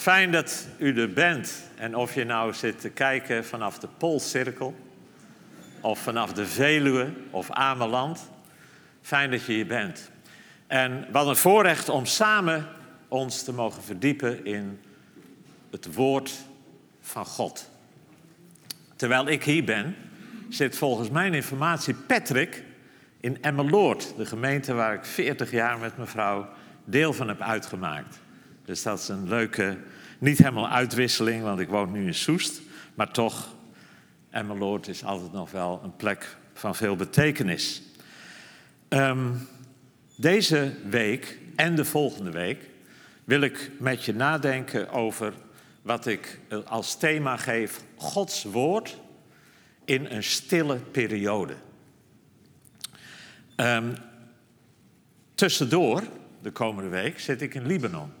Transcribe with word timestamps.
Fijn 0.00 0.32
dat 0.32 0.68
u 0.78 1.00
er 1.00 1.12
bent. 1.12 1.52
En 1.76 1.96
of 1.96 2.14
je 2.14 2.24
nou 2.24 2.54
zit 2.54 2.80
te 2.80 2.88
kijken 2.88 3.44
vanaf 3.44 3.78
de 3.78 3.88
Poolcirkel, 3.98 4.74
of 5.80 5.98
vanaf 5.98 6.32
de 6.32 6.46
Veluwe 6.46 7.12
of 7.30 7.50
Ameland. 7.50 8.30
Fijn 9.02 9.30
dat 9.30 9.44
je 9.44 9.52
hier 9.52 9.66
bent. 9.66 10.10
En 10.66 11.06
wat 11.12 11.26
een 11.26 11.36
voorrecht 11.36 11.88
om 11.88 12.06
samen 12.06 12.66
ons 13.08 13.42
te 13.42 13.52
mogen 13.52 13.82
verdiepen 13.82 14.44
in 14.44 14.80
het 15.70 15.94
woord 15.94 16.32
van 17.00 17.24
God. 17.24 17.70
Terwijl 18.96 19.28
ik 19.28 19.44
hier 19.44 19.64
ben, 19.64 19.96
zit 20.48 20.76
volgens 20.76 21.10
mijn 21.10 21.34
informatie 21.34 21.94
Patrick 21.94 22.64
in 23.20 23.42
Emmeloord, 23.42 24.14
de 24.16 24.26
gemeente 24.26 24.74
waar 24.74 24.94
ik 24.94 25.04
40 25.04 25.50
jaar 25.50 25.78
met 25.78 25.96
mevrouw 25.96 26.48
deel 26.84 27.12
van 27.12 27.28
heb 27.28 27.40
uitgemaakt. 27.40 28.18
Dus 28.64 28.82
dat 28.82 28.98
is 28.98 29.08
een 29.08 29.28
leuke, 29.28 29.78
niet 30.18 30.38
helemaal 30.38 30.68
uitwisseling, 30.68 31.42
want 31.42 31.60
ik 31.60 31.68
woon 31.68 31.92
nu 31.92 32.06
in 32.06 32.14
Soest, 32.14 32.60
maar 32.94 33.10
toch, 33.10 33.54
Emmeloord 34.30 34.88
is 34.88 35.04
altijd 35.04 35.32
nog 35.32 35.50
wel 35.50 35.80
een 35.84 35.96
plek 35.96 36.36
van 36.54 36.74
veel 36.74 36.96
betekenis. 36.96 37.82
Ehm, 38.88 39.32
deze 40.16 40.72
week 40.88 41.38
en 41.56 41.74
de 41.74 41.84
volgende 41.84 42.30
week 42.30 42.68
wil 43.24 43.40
ik 43.40 43.70
met 43.78 44.04
je 44.04 44.14
nadenken 44.14 44.90
over 44.90 45.32
wat 45.82 46.06
ik 46.06 46.40
als 46.64 46.96
thema 46.96 47.36
geef: 47.36 47.80
Gods 47.96 48.44
woord 48.44 48.98
in 49.84 50.06
een 50.06 50.22
stille 50.22 50.76
periode. 50.76 51.54
Um, 53.56 53.94
tussendoor, 55.34 56.02
de 56.42 56.50
komende 56.50 56.90
week, 56.90 57.20
zit 57.20 57.42
ik 57.42 57.54
in 57.54 57.66
Libanon. 57.66 58.12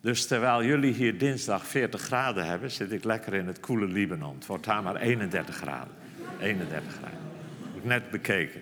Dus 0.00 0.26
terwijl 0.26 0.64
jullie 0.64 0.92
hier 0.92 1.18
dinsdag 1.18 1.66
40 1.66 2.00
graden 2.00 2.46
hebben, 2.46 2.70
zit 2.70 2.92
ik 2.92 3.04
lekker 3.04 3.34
in 3.34 3.46
het 3.46 3.60
koele 3.60 3.86
Libanon. 3.86 4.34
Het 4.34 4.46
wordt 4.46 4.64
daar 4.64 4.82
maar 4.82 4.96
31 4.96 5.56
graden. 5.56 5.94
31 6.40 6.92
graden. 6.92 7.18
Heb 7.74 7.84
net 7.84 8.10
bekeken. 8.10 8.60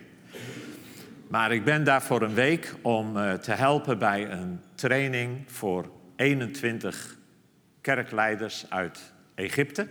Maar 1.29 1.53
ik 1.53 1.65
ben 1.65 1.85
daar 1.85 2.03
voor 2.03 2.23
een 2.23 2.35
week 2.35 2.75
om 2.83 3.17
uh, 3.17 3.33
te 3.33 3.53
helpen 3.53 3.99
bij 3.99 4.31
een 4.31 4.61
training 4.75 5.45
voor 5.47 5.91
21 6.17 7.17
kerkleiders 7.81 8.71
uit 8.71 9.13
Egypte. 9.35 9.89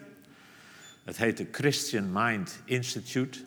Het 1.03 1.17
heet 1.17 1.37
de 1.37 1.47
Christian 1.51 2.09
Mind 2.11 2.61
Institute. 2.65 3.39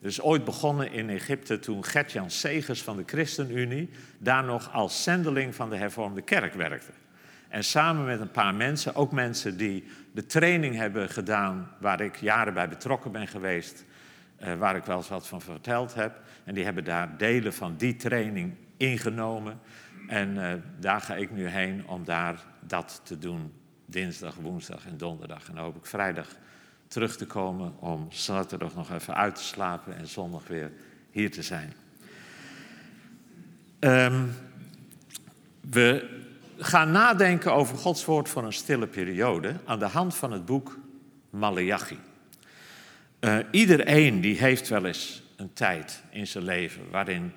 Het 0.00 0.10
is 0.10 0.20
ooit 0.20 0.44
begonnen 0.44 0.92
in 0.92 1.10
Egypte 1.10 1.58
toen 1.58 1.84
Gert-Jan 1.84 2.30
Segers 2.30 2.82
van 2.82 2.96
de 2.96 3.02
ChristenUnie 3.06 3.90
daar 4.18 4.44
nog 4.44 4.72
als 4.72 5.02
zendeling 5.02 5.54
van 5.54 5.70
de 5.70 5.76
hervormde 5.76 6.22
kerk 6.22 6.54
werkte. 6.54 6.92
En 7.48 7.64
samen 7.64 8.04
met 8.04 8.20
een 8.20 8.30
paar 8.30 8.54
mensen, 8.54 8.94
ook 8.94 9.12
mensen 9.12 9.56
die 9.56 9.84
de 10.12 10.26
training 10.26 10.74
hebben 10.74 11.08
gedaan 11.08 11.70
waar 11.78 12.00
ik 12.00 12.16
jaren 12.16 12.54
bij 12.54 12.68
betrokken 12.68 13.12
ben 13.12 13.28
geweest, 13.28 13.84
uh, 14.42 14.54
waar 14.54 14.76
ik 14.76 14.84
wel 14.84 14.96
eens 14.96 15.08
wat 15.08 15.28
van 15.28 15.40
verteld 15.40 15.94
heb. 15.94 16.20
En 16.44 16.54
die 16.54 16.64
hebben 16.64 16.84
daar 16.84 17.16
delen 17.16 17.54
van 17.54 17.76
die 17.76 17.96
training 17.96 18.54
ingenomen. 18.76 19.60
En 20.06 20.34
uh, 20.34 20.52
daar 20.78 21.00
ga 21.00 21.14
ik 21.14 21.30
nu 21.30 21.46
heen 21.46 21.86
om 21.86 22.04
daar 22.04 22.44
dat 22.60 23.00
te 23.04 23.18
doen. 23.18 23.52
Dinsdag, 23.86 24.34
woensdag 24.34 24.86
en 24.86 24.96
donderdag. 24.96 25.48
En 25.48 25.54
dan 25.54 25.64
hoop 25.64 25.76
ik 25.76 25.86
vrijdag 25.86 26.28
terug 26.88 27.16
te 27.16 27.26
komen 27.26 27.80
om 27.80 28.06
zaterdag 28.10 28.74
nog 28.74 28.92
even 28.92 29.14
uit 29.14 29.34
te 29.34 29.42
slapen 29.42 29.96
en 29.96 30.06
zondag 30.06 30.46
weer 30.46 30.70
hier 31.10 31.30
te 31.30 31.42
zijn. 31.42 31.72
Um, 33.80 34.30
we 35.60 36.17
gaan 36.58 36.90
nadenken 36.90 37.52
over 37.52 37.76
Gods 37.76 38.04
woord 38.04 38.28
voor 38.28 38.44
een 38.44 38.52
stille 38.52 38.86
periode 38.86 39.54
aan 39.64 39.78
de 39.78 39.84
hand 39.84 40.14
van 40.14 40.32
het 40.32 40.44
boek 40.44 40.78
Malachi. 41.30 41.98
Uh, 43.20 43.38
iedereen 43.50 44.20
die 44.20 44.38
heeft 44.38 44.68
wel 44.68 44.84
eens 44.84 45.22
een 45.36 45.52
tijd 45.52 46.02
in 46.10 46.26
zijn 46.26 46.44
leven 46.44 46.90
waarin 46.90 47.32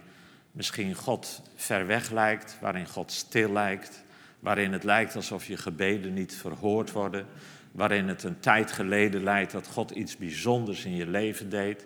misschien 0.51 0.95
God 0.95 1.41
ver 1.55 1.87
weg 1.87 2.11
lijkt, 2.11 2.57
waarin 2.61 2.87
God 2.87 3.11
stil 3.11 3.51
lijkt, 3.51 4.03
waarin 4.39 4.73
het 4.73 4.83
lijkt 4.83 5.15
alsof 5.15 5.47
je 5.47 5.57
gebeden 5.57 6.13
niet 6.13 6.35
verhoord 6.35 6.91
worden, 6.91 7.25
waarin 7.71 8.07
het 8.07 8.23
een 8.23 8.39
tijd 8.39 8.71
geleden 8.71 9.23
lijkt 9.23 9.51
dat 9.51 9.67
God 9.67 9.91
iets 9.91 10.17
bijzonders 10.17 10.85
in 10.85 10.95
je 10.95 11.07
leven 11.07 11.49
deed, 11.49 11.85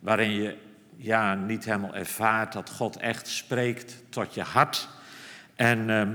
waarin 0.00 0.30
je 0.30 0.56
ja, 0.96 1.34
niet 1.34 1.64
helemaal 1.64 1.94
ervaart 1.94 2.52
dat 2.52 2.70
God 2.70 2.96
echt 2.96 3.28
spreekt 3.28 4.02
tot 4.08 4.34
je 4.34 4.42
hart. 4.42 4.88
En 5.54 5.88
uh, 5.88 6.08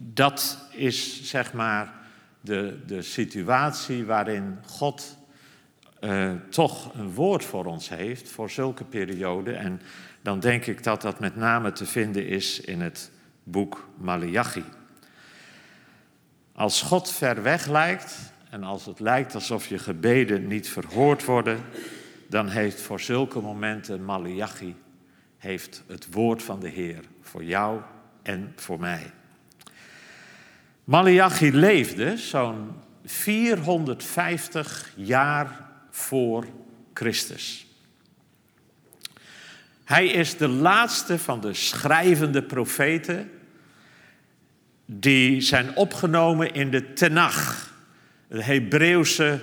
dat 0.00 0.58
is 0.70 1.22
zeg 1.24 1.52
maar 1.52 1.92
de, 2.40 2.78
de 2.86 3.02
situatie 3.02 4.04
waarin 4.04 4.58
God 4.66 5.16
uh, 6.00 6.32
toch 6.50 6.94
een 6.94 7.14
woord 7.14 7.44
voor 7.44 7.64
ons 7.64 7.88
heeft, 7.88 8.28
voor 8.28 8.50
zulke 8.50 8.84
perioden. 8.84 9.58
En 9.58 9.80
dan 10.22 10.40
denk 10.40 10.66
ik 10.66 10.82
dat 10.82 11.02
dat 11.02 11.20
met 11.20 11.36
name 11.36 11.72
te 11.72 11.86
vinden 11.86 12.26
is 12.26 12.60
in 12.60 12.80
het 12.80 13.10
boek 13.42 13.88
Malachi. 13.96 14.64
Als 16.52 16.82
God 16.82 17.10
ver 17.12 17.42
weg 17.42 17.66
lijkt 17.66 18.32
en 18.50 18.62
als 18.62 18.86
het 18.86 19.00
lijkt 19.00 19.34
alsof 19.34 19.66
je 19.66 19.78
gebeden 19.78 20.46
niet 20.46 20.68
verhoord 20.68 21.24
worden, 21.24 21.60
dan 22.28 22.48
heeft 22.48 22.80
voor 22.80 23.00
zulke 23.00 23.40
momenten 23.40 24.04
Malachi 24.04 24.76
heeft 25.36 25.84
het 25.86 26.12
woord 26.12 26.42
van 26.42 26.60
de 26.60 26.68
Heer 26.68 27.04
voor 27.20 27.44
jou 27.44 27.80
en 28.22 28.52
voor 28.56 28.80
mij. 28.80 29.12
Malachi 30.88 31.52
leefde 31.52 32.16
zo'n 32.16 32.72
450 33.04 34.90
jaar 34.94 35.68
voor 35.90 36.46
Christus. 36.94 37.66
Hij 39.84 40.06
is 40.06 40.36
de 40.36 40.48
laatste 40.48 41.18
van 41.18 41.40
de 41.40 41.54
schrijvende 41.54 42.42
profeten 42.42 43.30
die 44.86 45.40
zijn 45.40 45.76
opgenomen 45.76 46.54
in 46.54 46.70
de 46.70 46.92
Tenach, 46.92 47.72
het 48.28 48.44
Hebreeuwse 48.44 49.40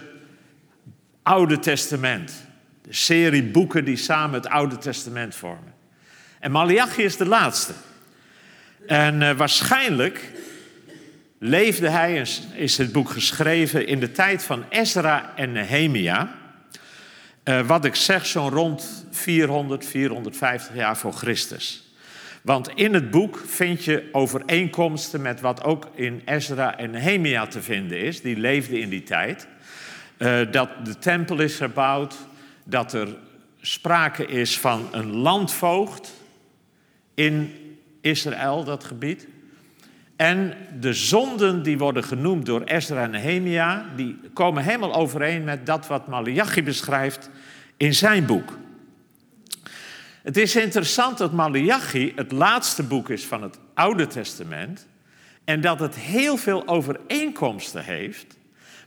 Oude 1.24 1.60
Testament. 1.60 2.34
De 2.82 2.94
serie 2.94 3.44
boeken 3.44 3.86
die 3.86 3.98
samen 3.98 4.36
het 4.36 4.48
Oude 4.48 4.78
Testament 4.78 5.36
vormen. 5.36 5.74
En 6.40 6.52
Malachi 6.52 7.04
is 7.04 7.18
de 7.18 7.26
laatste. 7.26 7.74
En 8.88 9.22
uh, 9.22 9.32
waarschijnlijk 9.32 10.34
leefde 11.40 11.90
hij, 11.90 12.26
is 12.54 12.78
het 12.78 12.92
boek 12.92 13.10
geschreven, 13.10 13.88
in 13.88 14.00
de 14.00 14.12
tijd 14.12 14.44
van 14.44 14.66
Ezra 14.70 15.34
en 15.36 15.52
Nehemia. 15.52 16.36
Uh, 17.44 17.68
wat 17.68 17.86
ik 17.86 17.96
zeg, 17.96 18.26
zo'n 18.26 18.50
rond 18.50 19.06
400, 19.12 19.86
450 19.86 20.76
jaar 20.76 20.98
voor 20.98 21.14
Christus. 21.14 21.84
Want 22.42 22.70
in 22.76 22.94
het 22.94 23.12
boek 23.12 23.44
vind 23.46 23.84
je 23.84 24.10
overeenkomsten 24.12 25.22
met 25.22 25.42
wat 25.42 25.64
ook 25.64 25.90
in 25.96 26.22
Ezra 26.26 26.78
en 26.78 26.92
Nehemia 26.92 27.48
te 27.48 27.62
vinden 27.62 28.00
is. 28.00 28.22
Die 28.22 28.38
leefden 28.38 28.80
in 28.80 28.90
die 28.90 29.04
tijd. 29.04 29.48
Uh, 30.18 30.52
dat 30.52 30.70
de 30.84 31.00
tempel 31.00 31.40
is 31.40 31.56
gebouwd, 31.56 32.16
dat 32.64 32.94
er 32.94 33.16
sprake 33.62 34.26
is 34.26 34.60
van 34.60 34.88
een 34.92 35.16
landvoogd 35.16 36.14
in 37.14 37.54
Israël, 38.02 38.64
dat 38.64 38.84
gebied. 38.84 39.28
En 40.16 40.54
de 40.80 40.94
zonden 40.94 41.64
die 41.64 41.78
worden 41.78 42.04
genoemd 42.04 42.46
door 42.46 42.62
Ezra 42.62 43.04
en 43.04 43.12
Nehemia, 43.12 43.86
die 43.96 44.20
komen 44.34 44.64
helemaal 44.64 44.96
overeen 44.96 45.44
met 45.44 45.66
dat 45.66 45.88
wat 45.88 46.08
Malachi 46.08 46.64
beschrijft 46.64 47.30
in 47.78 47.94
zijn 47.94 48.26
boek. 48.26 48.58
Het 50.24 50.38
is 50.38 50.56
interessant 50.56 51.18
dat 51.18 51.34
Malachi 51.34 52.14
het 52.16 52.32
laatste 52.32 52.84
boek 52.84 53.10
is 53.10 53.26
van 53.26 53.42
het 53.42 53.60
Oude 53.74 54.08
Testament 54.08 54.88
en 55.44 55.62
dat 55.62 55.80
het 55.80 55.96
heel 55.96 56.38
veel 56.38 56.68
overeenkomsten 56.68 57.84
heeft 57.84 58.38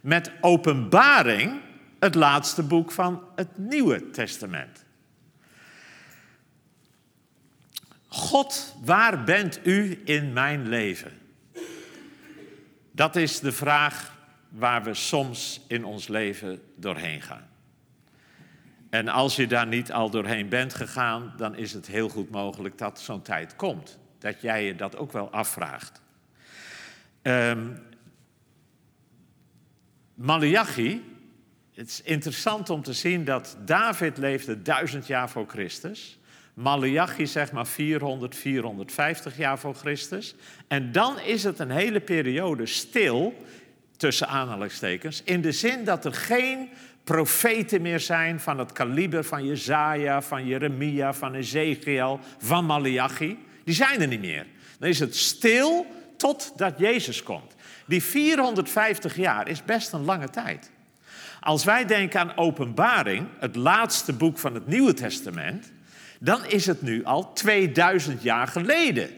met 0.01 0.31
Openbaring, 0.41 1.61
het 1.99 2.15
laatste 2.15 2.63
boek 2.63 2.93
van 2.93 3.23
het 3.35 3.49
Nieuwe 3.57 4.11
Testament. 4.11 4.85
God, 8.09 8.77
waar 8.85 9.25
bent 9.25 9.67
u 9.67 10.03
in 10.05 10.33
mijn 10.33 10.69
leven? 10.69 11.19
Dat 12.91 13.17
is 13.17 13.41
de 13.41 13.53
vraag 13.53 14.17
waar 14.49 14.83
we 14.83 14.95
soms 14.95 15.61
in 15.67 15.85
ons 15.85 16.09
leven 16.09 16.63
doorheen 16.77 17.23
gaan. 17.23 17.49
En 18.91 19.09
als 19.09 19.37
je 19.37 19.47
daar 19.47 19.67
niet 19.67 19.93
al 19.93 20.11
doorheen 20.11 20.49
bent 20.49 20.75
gegaan, 20.75 21.35
dan 21.37 21.57
is 21.57 21.73
het 21.73 21.87
heel 21.87 22.09
goed 22.09 22.31
mogelijk 22.31 22.79
dat 22.79 23.01
zo'n 23.01 23.23
tijd 23.23 23.57
komt. 23.57 23.99
Dat 24.19 24.41
jij 24.41 24.65
je 24.65 24.75
dat 24.75 24.97
ook 24.97 25.13
wel 25.13 25.31
afvraagt. 25.31 26.01
Um, 27.23 27.83
Malachi, 30.15 31.17
het 31.75 31.89
is 31.89 32.03
interessant 32.03 32.71
om 32.71 32.83
te 32.83 32.93
zien 32.93 33.25
dat 33.25 33.57
David 33.65 34.19
leefde 34.19 34.63
duizend 34.63 35.07
jaar 35.07 35.31
voor 35.31 35.47
Christus. 35.49 36.18
Malachi 36.59 37.27
zeg 37.27 37.53
maar 37.53 37.67
400, 37.67 38.37
450 38.37 39.37
jaar 39.37 39.59
voor 39.59 39.75
Christus. 39.75 40.35
En 40.69 40.93
dan 40.93 41.21
is 41.21 41.45
het 41.45 41.59
een 41.59 41.71
hele 41.71 42.01
periode 42.01 42.67
stil, 42.67 43.45
tussen 43.97 44.29
aanhalingstekens, 44.29 45.23
in 45.25 45.41
de 45.41 45.53
zin 45.53 45.85
dat 45.85 46.05
er 46.05 46.15
geen 46.15 46.69
profeten 47.05 47.83
meer 47.83 48.01
zijn 48.01 48.41
van 48.41 48.59
het 48.59 48.73
kaliber 48.73 49.25
van 49.25 49.47
Jezaja, 49.47 50.23
van 50.23 50.47
Jeremia, 50.47 51.13
van 51.13 51.35
Ezekiel, 51.35 52.21
van 52.39 52.65
Malachi. 52.65 53.39
Die 53.65 53.75
zijn 53.75 54.01
er 54.01 54.09
niet 54.09 54.21
meer. 54.21 54.47
Dan 54.79 54.89
is 54.89 55.01
het 55.01 55.17
stil 55.17 55.87
totdat 56.17 56.79
Jezus 56.79 57.23
komt. 57.23 57.55
Die 57.87 58.03
450 58.03 59.17
jaar 59.17 59.49
is 59.49 59.65
best 59.65 59.93
een 59.93 60.05
lange 60.05 60.31
tijd. 60.31 60.71
Als 61.41 61.65
wij 61.65 61.85
denken 61.85 62.21
aan 62.21 62.37
Openbaring, 62.37 63.27
het 63.39 63.57
laatste 63.57 64.13
boek 64.13 64.39
van 64.39 64.55
het 64.55 64.67
Nieuwe 64.67 64.93
Testament, 64.93 65.73
dan 66.19 66.47
is 66.47 66.67
het 66.67 66.83
nu 66.83 67.05
al 67.05 67.33
2000 67.33 68.23
jaar 68.23 68.49
geleden 68.49 69.09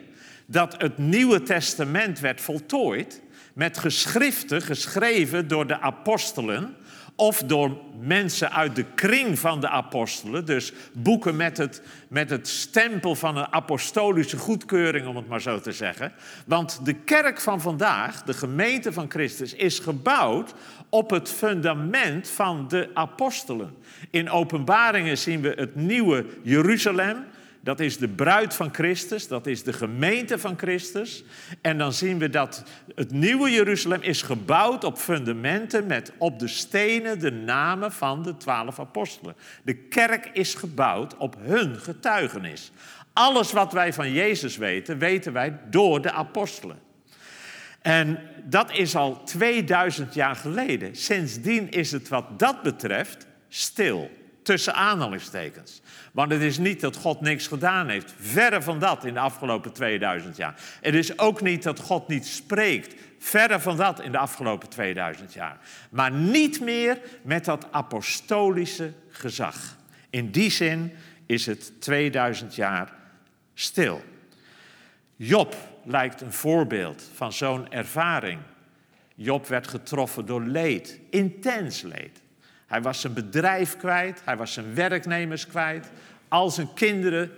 dat 0.47 0.75
het 0.79 0.99
Nieuwe 0.99 1.43
Testament 1.43 2.20
werd 2.20 2.41
voltooid 2.41 3.23
met 3.52 3.79
geschriften 3.79 4.62
geschreven 4.62 5.49
door 5.49 5.67
de 5.67 5.81
apostelen 5.81 6.76
of 7.20 7.43
door 7.43 7.76
mensen 8.00 8.52
uit 8.52 8.76
de 8.76 8.85
kring 8.94 9.38
van 9.38 9.61
de 9.61 9.69
apostelen, 9.69 10.44
dus 10.44 10.73
boeken 10.93 11.37
met 11.37 11.56
het, 11.56 11.82
met 12.08 12.31
het 12.31 12.49
stempel 12.49 13.14
van 13.14 13.37
een 13.37 13.52
apostolische 13.52 14.37
goedkeuring, 14.37 15.06
om 15.06 15.17
het 15.17 15.29
maar 15.29 15.41
zo 15.41 15.61
te 15.61 15.73
zeggen. 15.73 16.12
Want 16.47 16.81
de 16.85 16.94
kerk 16.94 17.41
van 17.41 17.61
vandaag, 17.61 18.23
de 18.23 18.35
gemeente 18.35 18.93
van 18.93 19.11
Christus, 19.11 19.55
is 19.55 19.79
gebouwd 19.79 20.55
op 20.88 21.11
het 21.11 21.29
fundament 21.29 22.29
van 22.29 22.69
de 22.69 22.91
apostelen. 22.94 23.76
In 24.11 24.31
openbaringen 24.31 25.19
zien 25.19 25.41
we 25.41 25.52
het 25.56 25.75
nieuwe 25.75 26.26
Jeruzalem, 26.43 27.25
dat 27.62 27.81
is 27.81 27.99
de 27.99 28.08
bruid 28.08 28.55
van 28.55 28.75
Christus, 28.75 29.29
dat 29.29 29.47
is 29.47 29.62
de 29.62 29.73
gemeente 29.73 30.38
van 30.38 30.58
Christus. 30.58 31.25
En 31.61 31.79
dan 31.79 31.93
zien 31.93 32.19
we 32.19 32.31
dat 32.31 32.64
het 32.94 33.11
nieuwe 33.12 33.50
Jeruzalem 33.50 34.02
is 34.02 34.23
gebouwd 34.23 34.85
op 34.85 34.99
fundamenten 34.99 35.87
met 35.87 36.12
op 36.19 36.38
de 36.38 36.49
stenen 36.49 37.19
de 37.19 37.31
namen 37.31 37.93
van 37.93 38.23
de 38.23 38.37
twaalf 38.37 38.81
apostelen. 38.81 39.37
De 39.62 39.75
kerk 39.75 40.31
is 40.32 40.55
gebouwd 40.55 41.17
op 41.17 41.37
hun 41.41 41.76
getuigenis. 41.76 42.73
Alles 43.12 43.52
wat 43.52 43.73
wij 43.73 43.93
van 43.93 44.12
Jezus 44.12 44.56
weten, 44.56 44.99
weten 44.99 45.32
wij 45.32 45.58
door 45.70 46.02
de 46.02 46.12
apostelen. 46.12 46.79
En 47.82 48.19
dat 48.44 48.73
is 48.73 48.97
al 48.97 49.23
2000 49.25 50.14
jaar 50.14 50.37
geleden. 50.37 50.97
Sindsdien 50.97 51.70
is 51.70 51.93
het 51.93 52.08
wat 52.08 52.38
dat 52.38 52.62
betreft 52.62 53.26
stil. 53.50 54.11
Tussen 54.43 54.75
aanhalingstekens. 54.75 55.82
Want 56.12 56.32
het 56.32 56.41
is 56.41 56.58
niet 56.58 56.81
dat 56.81 56.97
God 56.97 57.20
niks 57.20 57.47
gedaan 57.47 57.88
heeft. 57.88 58.14
Verre 58.19 58.62
van 58.62 58.79
dat 58.79 59.05
in 59.05 59.14
de 59.14 59.20
afgelopen 59.20 59.73
2000 59.73 60.37
jaar. 60.37 60.61
Het 60.81 60.94
is 60.94 61.19
ook 61.19 61.41
niet 61.41 61.62
dat 61.62 61.81
God 61.81 62.08
niet 62.08 62.26
spreekt. 62.26 62.94
Verre 63.19 63.61
van 63.61 63.76
dat 63.76 64.00
in 64.00 64.12
de 64.12 64.19
afgelopen 64.19 64.69
2000 64.69 65.32
jaar. 65.32 65.58
Maar 65.91 66.12
niet 66.12 66.61
meer 66.61 66.99
met 67.23 67.44
dat 67.44 67.67
apostolische 67.70 68.93
gezag. 69.08 69.76
In 70.11 70.31
die 70.31 70.50
zin 70.50 70.93
is 71.26 71.47
het 71.47 71.81
2000 71.81 72.55
jaar 72.55 72.93
stil. 73.55 74.02
Job 75.17 75.56
lijkt 75.85 76.20
een 76.20 76.32
voorbeeld 76.32 77.11
van 77.14 77.32
zo'n 77.32 77.73
ervaring. 77.73 78.41
Job 79.14 79.47
werd 79.47 79.67
getroffen 79.67 80.26
door 80.26 80.43
leed, 80.43 81.00
intens 81.11 81.82
leed. 81.82 82.20
Hij 82.71 82.83
was 82.83 83.01
zijn 83.01 83.13
bedrijf 83.13 83.77
kwijt, 83.77 84.23
hij 84.25 84.37
was 84.37 84.53
zijn 84.53 84.75
werknemers 84.75 85.47
kwijt, 85.47 85.91
al 86.29 86.51
zijn 86.51 86.75
kinderen 86.75 87.31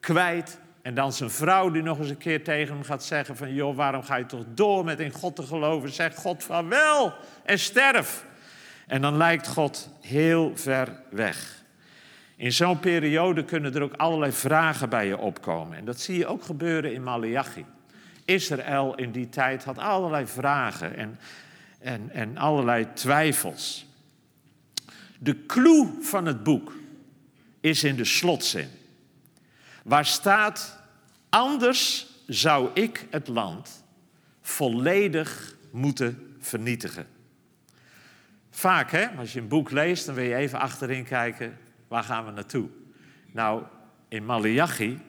kwijt. 0.00 0.58
En 0.82 0.94
dan 0.94 1.12
zijn 1.12 1.30
vrouw 1.30 1.70
die 1.70 1.82
nog 1.82 1.98
eens 1.98 2.10
een 2.10 2.18
keer 2.18 2.44
tegen 2.44 2.74
hem 2.74 2.84
gaat 2.84 3.04
zeggen 3.04 3.36
van... 3.36 3.54
joh, 3.54 3.76
waarom 3.76 4.02
ga 4.02 4.16
je 4.16 4.26
toch 4.26 4.44
door 4.54 4.84
met 4.84 5.00
in 5.00 5.12
God 5.12 5.36
te 5.36 5.42
geloven? 5.42 5.90
Zeg 5.90 6.14
God 6.14 6.44
van 6.44 6.68
wel 6.68 7.14
en 7.44 7.58
sterf. 7.58 8.24
En 8.86 9.00
dan 9.00 9.16
lijkt 9.16 9.46
God 9.46 9.90
heel 10.00 10.52
ver 10.54 10.88
weg. 11.10 11.62
In 12.36 12.52
zo'n 12.52 12.80
periode 12.80 13.44
kunnen 13.44 13.74
er 13.74 13.82
ook 13.82 13.96
allerlei 13.96 14.32
vragen 14.32 14.88
bij 14.88 15.06
je 15.06 15.18
opkomen. 15.18 15.78
En 15.78 15.84
dat 15.84 16.00
zie 16.00 16.18
je 16.18 16.26
ook 16.26 16.42
gebeuren 16.42 16.92
in 16.92 17.02
Malachi. 17.02 17.64
Israël 18.24 18.94
in 18.94 19.10
die 19.10 19.28
tijd 19.28 19.64
had 19.64 19.78
allerlei 19.78 20.26
vragen 20.26 20.96
en, 20.96 21.18
en, 21.78 22.10
en 22.10 22.36
allerlei 22.36 22.86
twijfels. 22.92 23.87
De 25.18 25.46
clue 25.46 25.98
van 26.00 26.26
het 26.26 26.42
boek 26.42 26.72
is 27.60 27.84
in 27.84 27.96
de 27.96 28.04
slotzin. 28.04 28.68
Waar 29.84 30.06
staat, 30.06 30.80
anders 31.28 32.06
zou 32.26 32.70
ik 32.74 33.06
het 33.10 33.28
land 33.28 33.84
volledig 34.40 35.56
moeten 35.70 36.36
vernietigen. 36.38 37.06
Vaak, 38.50 38.90
hè, 38.90 39.06
als 39.06 39.32
je 39.32 39.40
een 39.40 39.48
boek 39.48 39.70
leest, 39.70 40.06
dan 40.06 40.14
wil 40.14 40.24
je 40.24 40.34
even 40.34 40.60
achterin 40.60 41.04
kijken, 41.04 41.58
waar 41.88 42.02
gaan 42.02 42.24
we 42.24 42.30
naartoe? 42.30 42.68
Nou, 43.32 43.62
in 44.08 44.24
Malachi, 44.24 45.00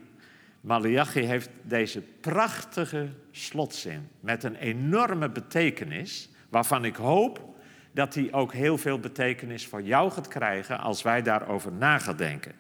Malachi 0.62 1.22
heeft 1.22 1.50
deze 1.62 2.02
prachtige 2.02 3.10
slotzin 3.32 4.10
met 4.20 4.44
een 4.44 4.56
enorme 4.56 5.30
betekenis, 5.30 6.30
waarvan 6.50 6.86
ik 6.86 6.96
hoop 6.96 7.58
dat 7.92 8.14
die 8.14 8.34
ook 8.34 8.54
heel 8.54 8.78
veel 8.78 9.00
betekenis 9.00 9.66
voor 9.66 9.82
jou 9.82 10.12
gaat 10.12 10.28
krijgen 10.28 10.80
als 10.80 11.02
wij 11.02 11.22
daarover 11.22 11.72
na 11.72 12.00
gaan 12.00 12.16
denken. 12.16 12.52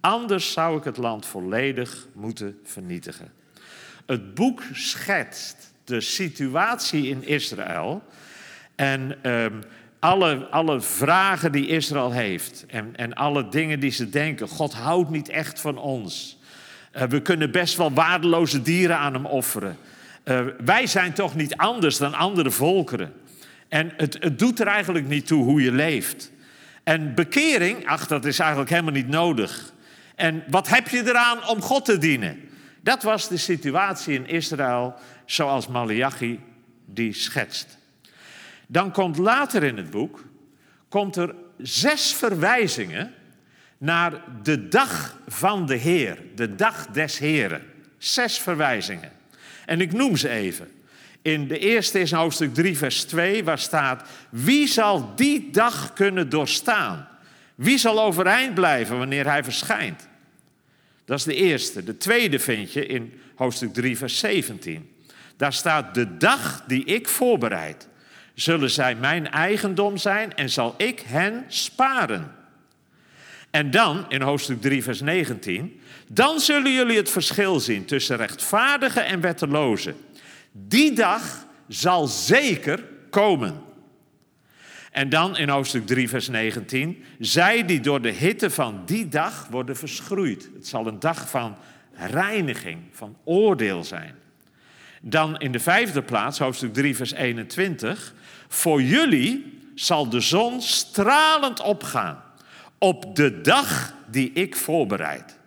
Anders 0.00 0.52
zou 0.52 0.78
ik 0.78 0.84
het 0.84 0.96
land 0.96 1.26
volledig 1.26 2.06
moeten 2.12 2.58
vernietigen. 2.64 3.32
Het 4.06 4.34
boek 4.34 4.62
schetst 4.72 5.72
de 5.84 6.00
situatie 6.00 7.08
in 7.08 7.26
Israël 7.26 8.02
en 8.74 9.22
ehm, 9.22 9.60
alle, 9.98 10.46
alle 10.46 10.80
vragen 10.80 11.52
die 11.52 11.66
Israël 11.66 12.12
heeft 12.12 12.64
en, 12.66 12.96
en 12.96 13.14
alle 13.14 13.48
dingen 13.48 13.80
die 13.80 13.90
ze 13.90 14.08
denken. 14.08 14.48
God 14.48 14.72
houdt 14.72 15.10
niet 15.10 15.28
echt 15.28 15.60
van 15.60 15.78
ons. 15.78 16.38
Uh, 16.96 17.02
we 17.02 17.22
kunnen 17.22 17.50
best 17.50 17.76
wel 17.76 17.92
waardeloze 17.92 18.62
dieren 18.62 18.98
aan 18.98 19.12
hem 19.12 19.26
offeren. 19.26 19.76
Uh, 20.24 20.40
wij 20.64 20.86
zijn 20.86 21.12
toch 21.12 21.34
niet 21.34 21.56
anders 21.56 21.96
dan 21.96 22.14
andere 22.14 22.50
volkeren. 22.50 23.12
En 23.68 23.92
het, 23.96 24.16
het 24.20 24.38
doet 24.38 24.60
er 24.60 24.66
eigenlijk 24.66 25.08
niet 25.08 25.26
toe 25.26 25.44
hoe 25.44 25.62
je 25.62 25.72
leeft. 25.72 26.32
En 26.82 27.14
bekering, 27.14 27.86
ach, 27.86 28.06
dat 28.06 28.24
is 28.24 28.38
eigenlijk 28.38 28.70
helemaal 28.70 28.92
niet 28.92 29.08
nodig. 29.08 29.72
En 30.14 30.44
wat 30.48 30.68
heb 30.68 30.88
je 30.88 31.02
eraan 31.06 31.48
om 31.48 31.60
God 31.60 31.84
te 31.84 31.98
dienen? 31.98 32.40
Dat 32.80 33.02
was 33.02 33.28
de 33.28 33.36
situatie 33.36 34.14
in 34.14 34.26
Israël 34.26 34.94
zoals 35.24 35.66
Malachi 35.66 36.40
die 36.84 37.12
schetst. 37.12 37.78
Dan 38.66 38.92
komt 38.92 39.16
later 39.16 39.62
in 39.62 39.76
het 39.76 39.90
boek 39.90 40.24
komt 40.88 41.16
er 41.16 41.34
zes 41.58 42.14
verwijzingen 42.14 43.14
naar 43.78 44.22
de 44.42 44.68
dag 44.68 45.18
van 45.26 45.66
de 45.66 45.76
Heer, 45.76 46.18
de 46.34 46.54
dag 46.54 46.86
des 46.86 47.18
Heren. 47.18 47.62
Zes 47.98 48.38
verwijzingen. 48.38 49.12
En 49.66 49.80
ik 49.80 49.92
noem 49.92 50.16
ze 50.16 50.28
even. 50.28 50.68
In 51.28 51.48
de 51.48 51.58
eerste 51.58 52.00
is 52.00 52.12
hoofdstuk 52.12 52.54
3, 52.54 52.76
vers 52.76 53.04
2, 53.04 53.44
waar 53.44 53.58
staat: 53.58 54.08
Wie 54.30 54.66
zal 54.66 55.12
die 55.16 55.50
dag 55.50 55.92
kunnen 55.92 56.28
doorstaan? 56.28 57.08
Wie 57.54 57.78
zal 57.78 58.02
overeind 58.02 58.54
blijven 58.54 58.98
wanneer 58.98 59.26
hij 59.26 59.44
verschijnt? 59.44 60.08
Dat 61.04 61.18
is 61.18 61.24
de 61.24 61.34
eerste. 61.34 61.84
De 61.84 61.96
tweede 61.96 62.38
vind 62.38 62.72
je 62.72 62.86
in 62.86 63.20
hoofdstuk 63.34 63.72
3, 63.72 63.98
vers 63.98 64.18
17. 64.18 64.90
Daar 65.36 65.52
staat: 65.52 65.94
De 65.94 66.16
dag 66.16 66.64
die 66.66 66.84
ik 66.84 67.08
voorbereid, 67.08 67.88
zullen 68.34 68.70
zij 68.70 68.94
mijn 68.94 69.30
eigendom 69.30 69.96
zijn 69.96 70.34
en 70.34 70.50
zal 70.50 70.74
ik 70.76 71.00
hen 71.00 71.44
sparen. 71.48 72.34
En 73.50 73.70
dan 73.70 74.04
in 74.08 74.22
hoofdstuk 74.22 74.60
3, 74.60 74.82
vers 74.82 75.00
19: 75.00 75.80
Dan 76.08 76.40
zullen 76.40 76.72
jullie 76.72 76.96
het 76.96 77.10
verschil 77.10 77.60
zien 77.60 77.84
tussen 77.84 78.16
rechtvaardigen 78.16 79.04
en 79.04 79.20
wettelozen. 79.20 79.94
Die 80.52 80.92
dag 80.92 81.46
zal 81.68 82.06
zeker 82.06 82.84
komen. 83.10 83.66
En 84.92 85.08
dan 85.08 85.36
in 85.36 85.48
hoofdstuk 85.48 85.86
3, 85.86 86.08
vers 86.08 86.28
19. 86.28 87.04
Zij 87.18 87.64
die 87.64 87.80
door 87.80 88.00
de 88.00 88.10
hitte 88.10 88.50
van 88.50 88.82
die 88.86 89.08
dag 89.08 89.46
worden 89.50 89.76
verschroeid. 89.76 90.50
Het 90.54 90.66
zal 90.66 90.86
een 90.86 91.00
dag 91.00 91.30
van 91.30 91.56
reiniging, 91.92 92.78
van 92.92 93.16
oordeel 93.24 93.84
zijn. 93.84 94.14
Dan 95.00 95.38
in 95.38 95.52
de 95.52 95.60
vijfde 95.60 96.02
plaats, 96.02 96.38
hoofdstuk 96.38 96.74
3, 96.74 96.96
vers 96.96 97.12
21. 97.12 98.14
Voor 98.48 98.82
jullie 98.82 99.60
zal 99.74 100.08
de 100.08 100.20
zon 100.20 100.60
stralend 100.60 101.60
opgaan 101.60 102.22
op 102.78 103.16
de 103.16 103.40
dag 103.40 103.94
die 104.06 104.32
ik 104.32 104.56
voorbereid. 104.56 105.38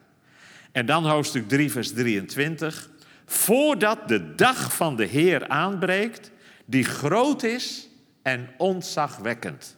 En 0.71 0.85
dan 0.85 1.05
hoofdstuk 1.05 1.47
3, 1.47 1.71
vers 1.71 1.91
23. 1.93 2.89
Voordat 3.31 4.07
de 4.07 4.35
dag 4.35 4.75
van 4.75 4.95
de 4.95 5.05
Heer 5.05 5.47
aanbreekt, 5.47 6.31
die 6.65 6.83
groot 6.83 7.43
is 7.43 7.87
en 8.21 8.49
ontzagwekkend. 8.57 9.77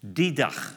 Die 0.00 0.32
dag. 0.32 0.76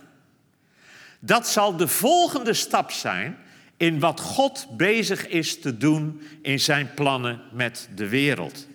Dat 1.20 1.48
zal 1.48 1.78
de 1.78 1.88
volgende 1.88 2.54
stap 2.54 2.92
zijn 2.92 3.38
in 3.78 4.00
wat 4.00 4.20
God 4.20 4.68
bezig 4.78 5.28
is 5.28 5.60
te 5.60 5.78
doen 5.78 6.22
in 6.42 6.60
zijn 6.60 6.94
plannen 6.94 7.42
met 7.52 7.90
de 7.96 8.08
wereld. 8.08 8.68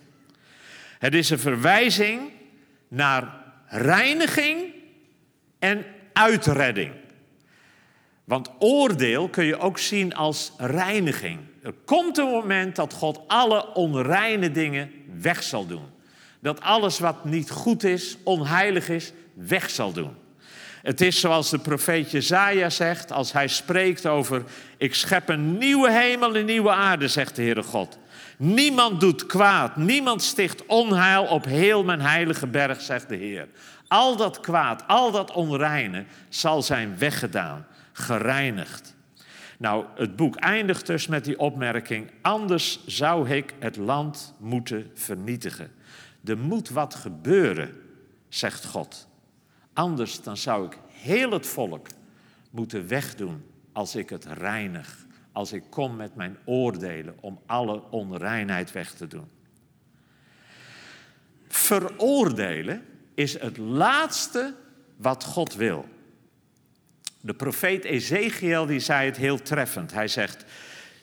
Het 0.99 1.13
is 1.13 1.29
een 1.29 1.39
verwijzing 1.39 2.31
naar 2.87 3.43
reiniging 3.67 4.73
en 5.59 5.85
uitredding. 6.13 6.91
Want 8.27 8.49
oordeel 8.59 9.29
kun 9.29 9.45
je 9.45 9.59
ook 9.59 9.77
zien 9.77 10.15
als 10.15 10.51
reiniging. 10.57 11.39
Er 11.63 11.73
komt 11.85 12.17
een 12.17 12.29
moment 12.29 12.75
dat 12.75 12.93
God 12.93 13.19
alle 13.27 13.73
onreine 13.73 14.51
dingen 14.51 14.91
weg 15.19 15.43
zal 15.43 15.67
doen. 15.67 15.85
Dat 16.39 16.61
alles 16.61 16.99
wat 16.99 17.25
niet 17.25 17.49
goed 17.49 17.83
is, 17.83 18.17
onheilig 18.23 18.89
is, 18.89 19.11
weg 19.33 19.69
zal 19.69 19.91
doen. 19.91 20.15
Het 20.81 21.01
is 21.01 21.19
zoals 21.19 21.49
de 21.49 21.59
profeet 21.59 22.11
Jezaja 22.11 22.69
zegt, 22.69 23.11
als 23.11 23.33
hij 23.33 23.47
spreekt 23.47 24.05
over... 24.05 24.43
ik 24.77 24.95
schep 24.95 25.29
een 25.29 25.57
nieuwe 25.57 25.91
hemel 25.91 26.35
en 26.35 26.45
nieuwe 26.45 26.71
aarde, 26.71 27.07
zegt 27.07 27.35
de 27.35 27.41
Heere 27.41 27.63
God. 27.63 27.97
Niemand 28.37 28.99
doet 28.99 29.25
kwaad, 29.25 29.75
niemand 29.75 30.23
sticht 30.23 30.65
onheil 30.65 31.23
op 31.23 31.45
heel 31.45 31.83
mijn 31.83 32.01
heilige 32.01 32.47
berg, 32.47 32.81
zegt 32.81 33.09
de 33.09 33.15
Heer. 33.15 33.47
Al 33.87 34.15
dat 34.15 34.39
kwaad, 34.39 34.83
al 34.87 35.11
dat 35.11 35.31
onreine 35.31 36.05
zal 36.29 36.61
zijn 36.61 36.97
weggedaan, 36.97 37.65
gereinigd. 37.97 38.95
Nou, 39.57 39.85
het 39.95 40.15
boek 40.15 40.35
eindigt 40.35 40.85
dus 40.85 41.07
met 41.07 41.25
die 41.25 41.39
opmerking: 41.39 42.11
anders 42.21 42.85
zou 42.85 43.29
ik 43.29 43.53
het 43.59 43.77
land 43.77 44.33
moeten 44.39 44.91
vernietigen. 44.93 45.71
Er 46.23 46.37
moet 46.37 46.69
wat 46.69 46.95
gebeuren, 46.95 47.81
zegt 48.29 48.65
God. 48.65 49.07
Anders 49.73 50.21
dan 50.21 50.37
zou 50.37 50.65
ik 50.65 50.77
heel 50.87 51.31
het 51.31 51.47
volk 51.47 51.87
moeten 52.49 52.87
wegdoen 52.87 53.43
als 53.71 53.95
ik 53.95 54.09
het 54.09 54.25
reinig. 54.25 55.05
Als 55.31 55.53
ik 55.53 55.63
kom 55.69 55.95
met 55.95 56.15
mijn 56.15 56.37
oordelen 56.45 57.15
om 57.19 57.39
alle 57.45 57.83
onreinheid 57.89 58.71
weg 58.71 58.93
te 58.93 59.07
doen. 59.07 59.27
Veroordelen 61.47 62.85
is 63.13 63.39
het 63.39 63.57
laatste 63.57 64.55
wat 64.95 65.23
God 65.23 65.55
wil. 65.55 65.85
De 67.21 67.33
profeet 67.33 67.83
Ezekiel 67.83 68.65
die 68.65 68.79
zei 68.79 69.05
het 69.05 69.17
heel 69.17 69.41
treffend. 69.41 69.93
Hij 69.93 70.07
zegt: 70.07 70.45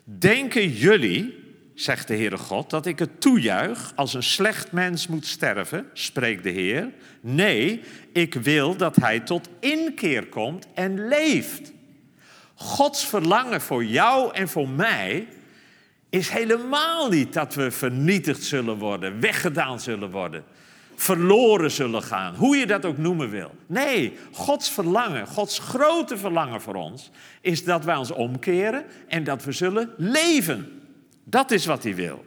Denken 0.03 0.69
jullie, 0.69 1.43
zegt 1.73 2.07
de 2.07 2.15
Heere 2.15 2.37
God, 2.37 2.69
dat 2.69 2.85
ik 2.85 2.99
het 2.99 3.21
toejuich 3.21 3.91
als 3.95 4.13
een 4.13 4.23
slecht 4.23 4.71
mens 4.71 5.07
moet 5.07 5.25
sterven, 5.25 5.89
spreekt 5.93 6.43
de 6.43 6.49
Heer? 6.49 6.91
Nee, 7.21 7.81
ik 8.13 8.33
wil 8.33 8.75
dat 8.75 8.95
hij 8.95 9.19
tot 9.19 9.49
inkeer 9.59 10.25
komt 10.25 10.67
en 10.73 11.07
leeft. 11.07 11.73
Gods 12.55 13.05
verlangen 13.05 13.61
voor 13.61 13.85
jou 13.85 14.33
en 14.33 14.47
voor 14.47 14.69
mij 14.69 15.27
is 16.09 16.29
helemaal 16.29 17.09
niet 17.09 17.33
dat 17.33 17.53
we 17.53 17.71
vernietigd 17.71 18.43
zullen 18.43 18.77
worden, 18.77 19.19
weggedaan 19.19 19.79
zullen 19.79 20.11
worden 20.11 20.43
verloren 20.95 21.71
zullen 21.71 22.03
gaan. 22.03 22.35
Hoe 22.35 22.55
je 22.57 22.65
dat 22.65 22.85
ook 22.85 22.97
noemen 22.97 23.29
wil. 23.29 23.51
Nee, 23.65 24.17
Gods 24.31 24.69
verlangen, 24.69 25.27
Gods 25.27 25.59
grote 25.59 26.17
verlangen 26.17 26.61
voor 26.61 26.75
ons, 26.75 27.11
is 27.41 27.63
dat 27.63 27.85
wij 27.85 27.95
ons 27.95 28.11
omkeren 28.11 28.85
en 29.07 29.23
dat 29.23 29.43
we 29.43 29.51
zullen 29.51 29.93
leven. 29.97 30.81
Dat 31.23 31.51
is 31.51 31.65
wat 31.65 31.83
hij 31.83 31.95
wil. 31.95 32.25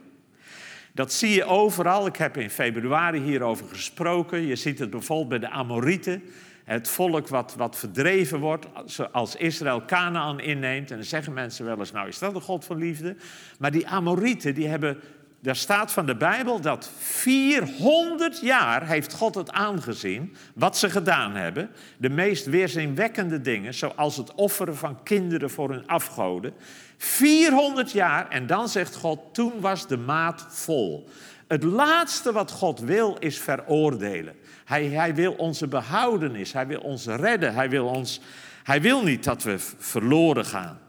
Dat 0.93 1.13
zie 1.13 1.33
je 1.33 1.43
overal. 1.43 2.05
Ik 2.05 2.15
heb 2.15 2.37
in 2.37 2.49
februari 2.49 3.19
hierover 3.19 3.67
gesproken. 3.67 4.45
Je 4.45 4.55
ziet 4.55 4.79
het 4.79 4.89
bijvoorbeeld 4.89 5.29
bij 5.29 5.49
de 5.49 5.55
Amorieten. 5.55 6.23
Het 6.63 6.89
volk 6.89 7.27
wat, 7.27 7.55
wat 7.57 7.77
verdreven 7.77 8.39
wordt 8.39 8.65
als 9.11 9.35
Israël 9.35 9.85
Canaan 9.85 10.39
inneemt. 10.39 10.91
En 10.91 10.97
dan 10.97 11.05
zeggen 11.05 11.33
mensen 11.33 11.65
wel 11.65 11.79
eens, 11.79 11.91
nou 11.91 12.07
is 12.07 12.19
dat 12.19 12.35
een 12.35 12.41
God 12.41 12.65
van 12.65 12.77
liefde? 12.77 13.15
Maar 13.59 13.71
die 13.71 13.87
Amorieten 13.87 14.53
die 14.53 14.67
hebben 14.67 14.99
daar 15.41 15.55
staat 15.55 15.91
van 15.91 16.05
de 16.05 16.15
Bijbel 16.15 16.61
dat 16.61 16.91
400 16.97 18.39
jaar 18.41 18.87
heeft 18.87 19.13
God 19.13 19.35
het 19.35 19.51
aangezien 19.51 20.35
wat 20.53 20.77
ze 20.77 20.89
gedaan 20.89 21.35
hebben. 21.35 21.69
De 21.97 22.09
meest 22.09 22.45
weerzinwekkende 22.45 23.41
dingen, 23.41 23.73
zoals 23.73 24.17
het 24.17 24.33
offeren 24.33 24.77
van 24.77 25.03
kinderen 25.03 25.49
voor 25.49 25.69
hun 25.69 25.87
afgoden. 25.87 26.53
400 26.97 27.91
jaar 27.91 28.29
en 28.29 28.47
dan 28.47 28.69
zegt 28.69 28.95
God, 28.95 29.19
toen 29.33 29.59
was 29.59 29.87
de 29.87 29.97
maat 29.97 30.45
vol. 30.49 31.09
Het 31.47 31.63
laatste 31.63 32.31
wat 32.31 32.51
God 32.51 32.79
wil 32.79 33.15
is 33.19 33.39
veroordelen. 33.39 34.35
Hij, 34.65 34.85
hij 34.85 35.15
wil 35.15 35.33
onze 35.33 35.67
behoudenis, 35.67 36.53
hij 36.53 36.67
wil 36.67 36.79
ons 36.79 37.05
redden, 37.05 37.53
hij 37.53 37.69
wil, 37.69 37.85
ons, 37.87 38.21
hij 38.63 38.81
wil 38.81 39.03
niet 39.03 39.23
dat 39.23 39.43
we 39.43 39.55
verloren 39.77 40.45
gaan. 40.45 40.79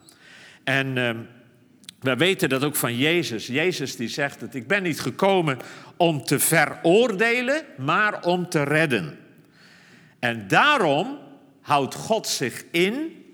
En... 0.64 0.97
Uh, 0.97 1.11
we 2.00 2.16
weten 2.16 2.49
dat 2.49 2.64
ook 2.64 2.76
van 2.76 2.97
Jezus. 2.97 3.47
Jezus 3.47 3.97
die 3.97 4.09
zegt 4.09 4.40
dat 4.40 4.54
ik 4.54 4.66
ben 4.66 4.83
niet 4.83 5.00
gekomen 5.00 5.59
om 5.97 6.25
te 6.25 6.38
veroordelen, 6.38 7.64
maar 7.76 8.25
om 8.25 8.49
te 8.49 8.62
redden. 8.62 9.19
En 10.19 10.49
daarom 10.49 11.19
houdt 11.61 11.95
God 11.95 12.26
zich 12.26 12.64
in 12.71 13.25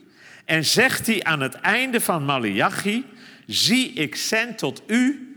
en 0.45 0.65
zegt 0.65 1.07
hij 1.07 1.25
aan 1.25 1.41
het 1.41 1.55
einde 1.55 2.01
van 2.01 2.25
Malachi, 2.25 3.05
zie 3.47 3.93
ik 3.93 4.17
zend 4.17 4.59
tot 4.59 4.83
u 4.87 5.31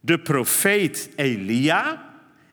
de 0.00 0.18
profeet 0.18 1.10
Elia 1.16 2.08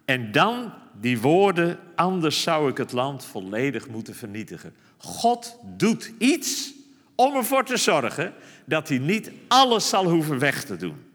en 0.06 0.32
dan 0.32 0.74
die 1.00 1.20
woorden, 1.20 1.80
anders 1.96 2.42
zou 2.42 2.70
ik 2.70 2.78
het 2.78 2.92
land 2.92 3.26
volledig 3.26 3.88
moeten 3.88 4.16
vernietigen. 4.16 4.74
God 4.98 5.60
doet 5.78 6.12
iets 6.18 6.74
om 7.16 7.36
ervoor 7.36 7.66
te 7.66 7.78
zorgen 7.78 8.34
dat 8.68 8.88
hij 8.88 8.98
niet 8.98 9.32
alles 9.48 9.90
zal 9.90 10.10
hoeven 10.10 10.40
weg 10.40 10.64
te 10.64 10.76
doen. 10.76 11.06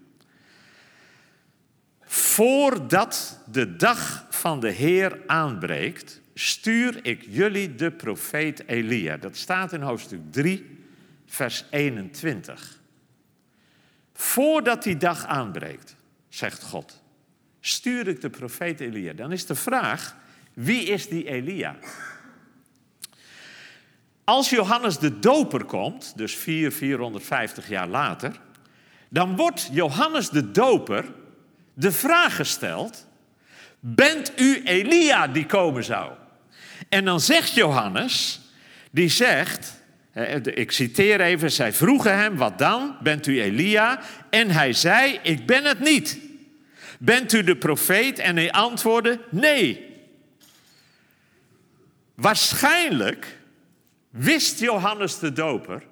Voordat 2.04 3.40
de 3.46 3.76
dag 3.76 4.26
van 4.30 4.60
de 4.60 4.70
Heer 4.70 5.20
aanbreekt, 5.26 6.20
stuur 6.34 6.98
ik 7.02 7.24
jullie 7.28 7.74
de 7.74 7.90
profeet 7.90 8.68
Elia. 8.68 9.16
Dat 9.16 9.36
staat 9.36 9.72
in 9.72 9.80
hoofdstuk 9.80 10.20
3, 10.30 10.78
vers 11.26 11.64
21. 11.70 12.80
Voordat 14.14 14.82
die 14.82 14.96
dag 14.96 15.26
aanbreekt, 15.26 15.96
zegt 16.28 16.62
God, 16.62 17.02
stuur 17.60 18.08
ik 18.08 18.20
de 18.20 18.30
profeet 18.30 18.80
Elia. 18.80 19.12
Dan 19.12 19.32
is 19.32 19.46
de 19.46 19.54
vraag, 19.54 20.16
wie 20.52 20.82
is 20.84 21.08
die 21.08 21.28
Elia? 21.28 21.76
Als 24.24 24.50
Johannes 24.50 24.98
de 24.98 25.18
Doper 25.18 25.64
komt, 25.64 26.12
dus 26.16 26.34
4, 26.34 26.72
450 26.72 27.68
jaar 27.68 27.88
later, 27.88 28.32
dan 29.08 29.36
wordt 29.36 29.68
Johannes 29.72 30.28
de 30.28 30.50
Doper 30.50 31.04
de 31.74 31.92
vraag 31.92 32.36
gesteld: 32.36 33.06
Bent 33.80 34.32
u 34.36 34.62
Elia 34.64 35.26
die 35.26 35.46
komen 35.46 35.84
zou? 35.84 36.12
En 36.88 37.04
dan 37.04 37.20
zegt 37.20 37.54
Johannes, 37.54 38.40
die 38.90 39.08
zegt, 39.08 39.82
ik 40.42 40.72
citeer 40.72 41.20
even, 41.20 41.52
zij 41.52 41.72
vroegen 41.72 42.18
hem, 42.18 42.36
wat 42.36 42.58
dan? 42.58 42.96
Bent 43.02 43.26
u 43.26 43.42
Elia? 43.42 44.00
En 44.30 44.50
hij 44.50 44.72
zei, 44.72 45.18
ik 45.22 45.46
ben 45.46 45.64
het 45.64 45.80
niet. 45.80 46.18
Bent 46.98 47.32
u 47.32 47.44
de 47.44 47.56
profeet? 47.56 48.18
En 48.18 48.36
hij 48.36 48.52
antwoordde, 48.52 49.20
nee. 49.30 49.90
Waarschijnlijk 52.14 53.38
wist 54.12 54.58
Johannes 54.58 55.18
de 55.18 55.32
Doper 55.32 55.82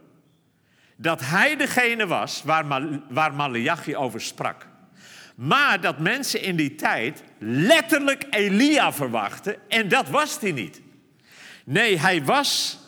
dat 0.97 1.21
hij 1.21 1.57
degene 1.57 2.07
was 2.07 2.43
waar, 2.45 2.65
waar 3.09 3.35
Malachi 3.35 3.97
over 3.97 4.21
sprak. 4.21 4.67
Maar 5.35 5.81
dat 5.81 5.99
mensen 5.99 6.43
in 6.43 6.57
die 6.57 6.75
tijd 6.75 7.23
letterlijk 7.39 8.25
Elia 8.31 8.93
verwachten 8.93 9.57
en 9.69 9.89
dat 9.89 10.09
was 10.09 10.41
hij 10.41 10.53
niet. 10.53 10.81
Nee, 11.65 11.99
hij 11.99 12.25
was 12.25 12.79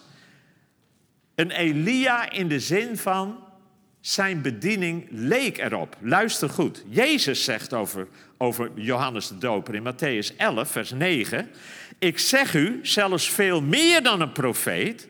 een 1.35 1.51
Elia 1.51 2.31
in 2.31 2.49
de 2.49 2.61
zin 2.61 2.97
van 2.97 3.39
zijn 4.01 4.43
bediening 4.43 5.07
leek 5.11 5.59
erop. 5.59 5.97
Luister 6.01 6.49
goed. 6.49 6.85
Jezus 6.89 7.45
zegt 7.45 7.73
over, 7.73 8.09
over 8.39 8.71
Johannes 8.75 9.29
de 9.29 9.39
Doper 9.39 9.75
in 9.75 9.93
Matthäus 9.93 10.37
11, 10.37 10.71
vers 10.71 10.91
9. 10.91 11.51
Ik 11.99 12.19
zeg 12.19 12.55
u, 12.55 12.79
zelfs 12.83 13.31
veel 13.31 13.63
meer 13.63 14.03
dan 14.03 14.21
een 14.21 14.33
profeet, 14.33 15.09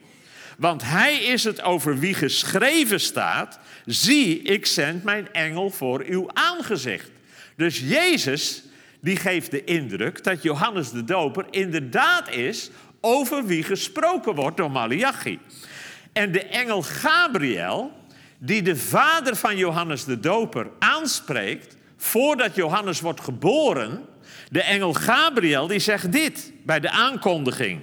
want 0.62 0.82
hij 0.82 1.16
is 1.16 1.44
het 1.44 1.62
over 1.62 1.98
wie 1.98 2.14
geschreven 2.14 3.00
staat: 3.00 3.58
Zie, 3.86 4.42
ik 4.42 4.66
zend 4.66 5.04
mijn 5.04 5.32
engel 5.32 5.70
voor 5.70 6.04
uw 6.06 6.30
aangezicht. 6.32 7.10
Dus 7.56 7.78
Jezus, 7.78 8.62
die 9.00 9.16
geeft 9.16 9.50
de 9.50 9.64
indruk 9.64 10.24
dat 10.24 10.42
Johannes 10.42 10.90
de 10.90 11.04
Doper 11.04 11.46
inderdaad 11.50 12.30
is 12.30 12.70
over 13.00 13.44
wie 13.44 13.62
gesproken 13.62 14.34
wordt 14.34 14.56
door 14.56 14.70
Malachi. 14.70 15.38
En 16.12 16.32
de 16.32 16.44
engel 16.44 16.82
Gabriel, 16.82 17.92
die 18.38 18.62
de 18.62 18.76
vader 18.76 19.36
van 19.36 19.56
Johannes 19.56 20.04
de 20.04 20.20
Doper 20.20 20.70
aanspreekt, 20.78 21.76
voordat 21.96 22.54
Johannes 22.54 23.00
wordt 23.00 23.20
geboren, 23.20 24.04
de 24.50 24.62
engel 24.62 24.92
Gabriel, 24.92 25.66
die 25.66 25.78
zegt 25.78 26.12
dit 26.12 26.52
bij 26.64 26.80
de 26.80 26.90
aankondiging. 26.90 27.80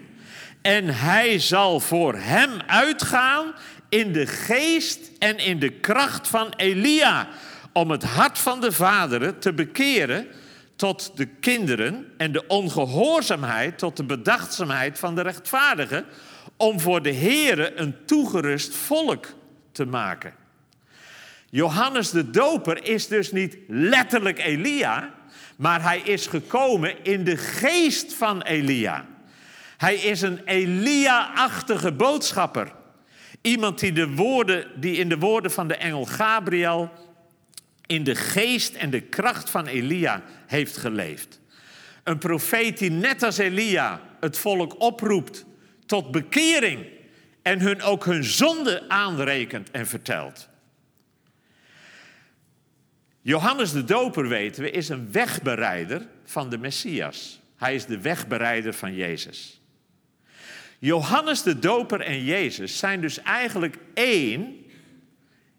En 0.62 0.88
hij 0.88 1.40
zal 1.40 1.80
voor 1.80 2.16
hem 2.16 2.52
uitgaan 2.68 3.54
in 3.90 4.14
de 4.14 4.28
geest 4.28 5.12
en 5.20 5.38
in 5.38 5.60
de 5.60 5.70
kracht 5.70 6.28
van 6.28 6.54
Elia, 6.56 7.28
om 7.74 7.92
het 7.92 8.04
hart 8.04 8.40
van 8.40 8.62
de 8.62 8.72
vaderen 8.72 9.40
te 9.40 9.54
bekeren 9.54 10.28
tot 10.76 11.12
de 11.16 11.26
kinderen 11.26 12.14
en 12.18 12.32
de 12.32 12.48
ongehoorzaamheid 12.48 13.78
tot 13.78 13.98
de 13.98 14.04
bedachtzaamheid 14.04 15.00
van 15.00 15.16
de 15.16 15.22
rechtvaardigen, 15.22 16.06
om 16.58 16.80
voor 16.80 17.02
de 17.02 17.14
Here 17.14 17.76
een 17.76 17.96
toegerust 18.06 18.76
volk 18.76 19.26
te 19.72 19.86
maken. 19.86 20.34
Johannes 21.50 22.10
de 22.10 22.30
Doper 22.30 22.86
is 22.86 23.08
dus 23.08 23.32
niet 23.32 23.58
letterlijk 23.68 24.40
Elia, 24.40 25.14
maar 25.56 25.82
hij 25.82 26.00
is 26.00 26.28
gekomen 26.28 27.04
in 27.04 27.24
de 27.24 27.38
geest 27.38 28.14
van 28.14 28.42
Elia. 28.42 29.06
Hij 29.80 29.96
is 29.96 30.22
een 30.22 30.42
Elia-achtige 30.46 31.92
boodschapper. 31.92 32.72
Iemand 33.42 33.80
die, 33.80 33.92
de 33.92 34.10
woorden, 34.10 34.82
die 34.82 34.96
in 34.96 35.10
de 35.10 35.18
woorden 35.18 35.52
van 35.52 35.68
de 35.68 35.76
engel 35.76 36.06
Gabriel 36.06 36.92
in 37.86 38.04
de 38.04 38.16
geest 38.16 38.76
en 38.76 38.90
de 38.90 39.02
kracht 39.02 39.50
van 39.50 39.68
Elia 39.68 40.24
heeft 40.48 40.78
geleefd. 40.78 41.40
Een 42.04 42.18
profeet 42.18 42.78
die 42.78 42.92
net 42.92 43.24
als 43.24 43.38
Elia 43.38 44.02
het 44.20 44.38
volk 44.38 44.82
oproept 44.82 45.46
tot 45.86 46.12
bekering 46.12 46.86
en 47.42 47.60
hun 47.60 47.82
ook 47.82 48.06
hun 48.06 48.24
zonde 48.24 48.90
aanrekent 48.90 49.72
en 49.72 49.88
vertelt. 49.88 50.50
Johannes 53.22 53.72
de 53.72 53.84
Doper, 53.84 54.28
weten 54.28 54.64
we, 54.64 54.72
is 54.72 54.90
een 54.90 55.12
wegbereider 55.12 56.08
van 56.24 56.50
de 56.50 56.58
Messias. 56.58 57.40
Hij 57.56 57.76
is 57.76 57.86
de 57.86 58.02
wegbereider 58.02 58.74
van 58.74 58.96
Jezus. 58.96 59.59
Johannes 60.80 61.44
de 61.44 61.60
Doper 61.60 62.02
en 62.02 62.24
Jezus 62.24 62.78
zijn 62.78 63.02
dus 63.02 63.22
eigenlijk 63.22 63.78
één 63.94 64.66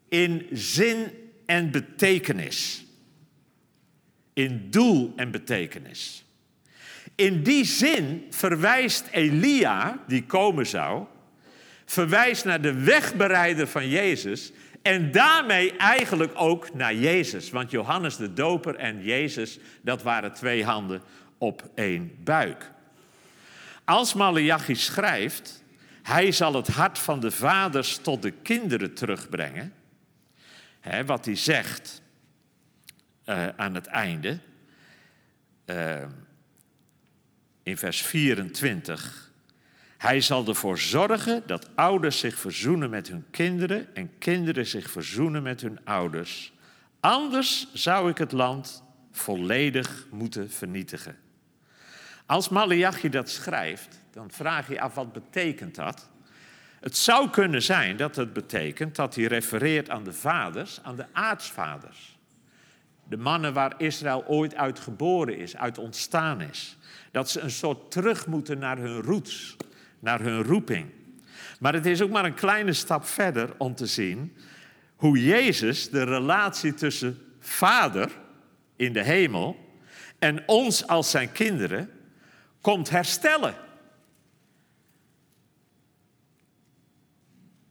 in 0.09 0.47
zin 0.51 1.11
en 1.45 1.71
betekenis. 1.71 2.85
In 4.33 4.67
doel 4.69 5.13
en 5.15 5.31
betekenis. 5.31 6.25
In 7.15 7.43
die 7.43 7.65
zin 7.65 8.25
verwijst 8.29 9.07
Elia, 9.11 10.03
die 10.07 10.23
komen 10.23 10.67
zou, 10.67 11.05
verwijst 11.85 12.45
naar 12.45 12.61
de 12.61 12.73
wegbereider 12.73 13.67
van 13.67 13.89
Jezus 13.89 14.51
en 14.81 15.11
daarmee 15.11 15.77
eigenlijk 15.77 16.31
ook 16.35 16.73
naar 16.73 16.95
Jezus. 16.95 17.49
Want 17.49 17.71
Johannes 17.71 18.15
de 18.15 18.33
Doper 18.33 18.75
en 18.75 19.03
Jezus, 19.03 19.59
dat 19.81 20.03
waren 20.03 20.33
twee 20.33 20.63
handen 20.63 21.01
op 21.37 21.69
één 21.75 22.11
buik. 22.23 22.71
Als 23.85 24.13
Malachi 24.13 24.75
schrijft, 24.75 25.63
hij 26.03 26.31
zal 26.31 26.53
het 26.53 26.67
hart 26.67 26.99
van 26.99 27.19
de 27.19 27.31
vaders 27.31 27.97
tot 27.97 28.21
de 28.21 28.31
kinderen 28.31 28.93
terugbrengen, 28.93 29.73
wat 31.05 31.25
hij 31.25 31.35
zegt 31.35 32.01
uh, 33.25 33.47
aan 33.47 33.75
het 33.75 33.87
einde, 33.87 34.39
uh, 35.65 36.03
in 37.63 37.77
vers 37.77 38.01
24. 38.01 39.31
Hij 39.97 40.21
zal 40.21 40.47
ervoor 40.47 40.79
zorgen 40.79 41.43
dat 41.45 41.69
ouders 41.75 42.19
zich 42.19 42.39
verzoenen 42.39 42.89
met 42.89 43.07
hun 43.07 43.25
kinderen 43.31 43.95
en 43.95 44.17
kinderen 44.17 44.67
zich 44.67 44.89
verzoenen 44.89 45.43
met 45.43 45.61
hun 45.61 45.79
ouders. 45.85 46.53
Anders 46.99 47.67
zou 47.73 48.09
ik 48.09 48.17
het 48.17 48.31
land 48.31 48.83
volledig 49.11 50.07
moeten 50.11 50.51
vernietigen. 50.51 51.15
Als 52.31 52.49
Malachi 52.49 53.09
dat 53.09 53.29
schrijft, 53.29 54.01
dan 54.11 54.31
vraag 54.31 54.67
je 54.67 54.81
af 54.81 54.93
wat 54.93 55.13
betekent 55.13 55.75
dat? 55.75 56.09
Het 56.79 56.97
zou 56.97 57.29
kunnen 57.29 57.61
zijn 57.61 57.97
dat 57.97 58.15
het 58.15 58.33
betekent 58.33 58.95
dat 58.95 59.15
hij 59.15 59.25
refereert 59.25 59.89
aan 59.89 60.03
de 60.03 60.13
vaders, 60.13 60.79
aan 60.83 60.95
de 60.95 61.05
aartsvaders. 61.11 62.17
De 63.03 63.17
mannen 63.17 63.53
waar 63.53 63.73
Israël 63.77 64.23
ooit 64.27 64.55
uit 64.55 64.79
geboren 64.79 65.37
is, 65.37 65.57
uit 65.57 65.77
ontstaan 65.77 66.41
is. 66.41 66.77
Dat 67.11 67.29
ze 67.29 67.39
een 67.39 67.51
soort 67.51 67.91
terug 67.91 68.27
moeten 68.27 68.59
naar 68.59 68.77
hun 68.77 69.01
roots, 69.01 69.55
naar 69.99 70.21
hun 70.21 70.43
roeping. 70.43 70.89
Maar 71.59 71.73
het 71.73 71.85
is 71.85 72.01
ook 72.01 72.11
maar 72.11 72.25
een 72.25 72.33
kleine 72.33 72.73
stap 72.73 73.05
verder 73.05 73.49
om 73.57 73.75
te 73.75 73.85
zien 73.85 74.37
hoe 74.95 75.23
Jezus 75.23 75.89
de 75.89 76.03
relatie 76.03 76.73
tussen 76.73 77.17
Vader 77.39 78.11
in 78.75 78.93
de 78.93 79.03
hemel 79.03 79.57
en 80.19 80.43
ons 80.45 80.87
als 80.87 81.09
zijn 81.09 81.31
kinderen 81.31 81.89
komt 82.61 82.89
herstellen. 82.89 83.55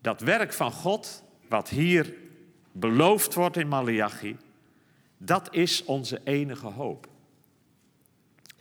Dat 0.00 0.20
werk 0.20 0.52
van 0.52 0.72
God, 0.72 1.22
wat 1.48 1.68
hier 1.68 2.14
beloofd 2.72 3.34
wordt 3.34 3.56
in 3.56 3.68
Malachi, 3.68 4.36
dat 5.16 5.54
is 5.54 5.84
onze 5.84 6.20
enige 6.24 6.66
hoop. 6.66 7.08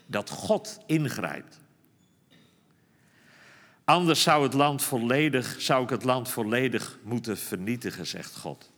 Dat 0.06 0.30
God 0.30 0.80
ingrijpt. 0.86 1.60
Anders 3.84 4.24
zou, 4.24 4.44
het 4.44 4.54
land 4.54 4.84
volledig, 4.84 5.62
zou 5.62 5.84
ik 5.84 5.90
het 5.90 6.04
land 6.04 6.30
volledig 6.30 7.00
moeten 7.04 7.38
vernietigen, 7.38 8.08
zegt 8.08 8.36
God. 8.36 8.72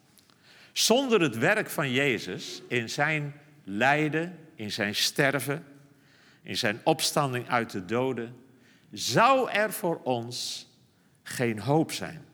Zonder 0.73 1.21
het 1.21 1.37
werk 1.37 1.69
van 1.69 1.91
Jezus 1.91 2.61
in 2.67 2.89
zijn 2.89 3.33
lijden, 3.63 4.37
in 4.55 4.71
zijn 4.71 4.95
sterven, 4.95 5.65
in 6.41 6.57
zijn 6.57 6.81
opstanding 6.83 7.49
uit 7.49 7.71
de 7.71 7.85
doden, 7.85 8.35
zou 8.91 9.49
er 9.49 9.73
voor 9.73 10.01
ons 10.03 10.67
geen 11.23 11.59
hoop 11.59 11.91
zijn. 11.91 12.25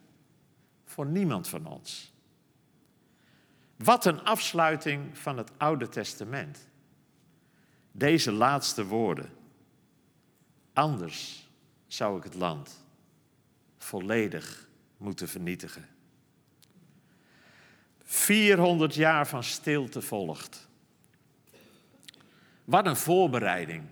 Voor 0.86 1.06
niemand 1.06 1.48
van 1.48 1.66
ons. 1.66 2.14
Wat 3.76 4.06
een 4.06 4.24
afsluiting 4.24 5.18
van 5.18 5.38
het 5.38 5.52
Oude 5.58 5.90
Testament. 5.90 6.68
Deze 7.92 8.32
laatste 8.32 8.86
woorden. 8.86 9.30
Anders 10.74 11.50
zou 11.88 12.18
ik 12.18 12.24
het 12.24 12.36
land 12.36 12.86
volledig 13.78 14.68
moeten 14.98 15.28
vernietigen. 15.28 15.88
400 18.04 18.96
jaar 18.96 19.28
van 19.28 19.44
stilte 19.44 20.02
volgt. 20.02 20.68
Wat 22.64 22.86
een 22.86 22.96
voorbereiding 22.96 23.84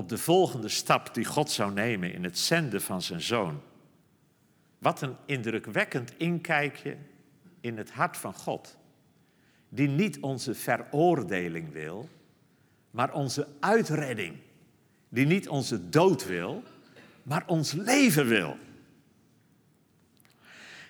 op 0.00 0.08
de 0.08 0.18
volgende 0.18 0.68
stap 0.68 1.14
die 1.14 1.24
God 1.24 1.50
zou 1.50 1.72
nemen 1.72 2.12
in 2.12 2.24
het 2.24 2.38
zenden 2.38 2.82
van 2.82 3.02
zijn 3.02 3.20
zoon. 3.20 3.62
Wat 4.78 5.02
een 5.02 5.16
indrukwekkend 5.26 6.12
inkijkje 6.16 6.96
in 7.60 7.78
het 7.78 7.90
hart 7.90 8.16
van 8.16 8.34
God, 8.34 8.76
die 9.68 9.88
niet 9.88 10.20
onze 10.20 10.54
veroordeling 10.54 11.72
wil, 11.72 12.08
maar 12.90 13.12
onze 13.12 13.48
uitredding, 13.60 14.36
die 15.08 15.26
niet 15.26 15.48
onze 15.48 15.88
dood 15.88 16.26
wil, 16.26 16.62
maar 17.22 17.42
ons 17.46 17.72
leven 17.72 18.26
wil. 18.26 18.56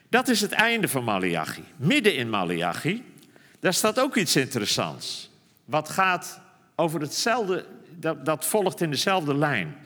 Dat 0.08 0.28
is 0.28 0.40
het 0.40 0.52
einde 0.52 0.88
van 0.88 1.04
Malachi. 1.04 1.64
Midden 1.76 2.16
in 2.16 2.30
Malachi, 2.30 3.04
daar 3.60 3.74
staat 3.74 4.00
ook 4.00 4.16
iets 4.16 4.36
interessants. 4.36 5.30
Wat 5.64 5.88
gaat 5.88 6.40
over 6.74 7.00
hetzelfde, 7.00 7.66
dat, 8.00 8.24
dat 8.24 8.46
volgt 8.46 8.80
in 8.80 8.90
dezelfde 8.90 9.34
lijn. 9.34 9.76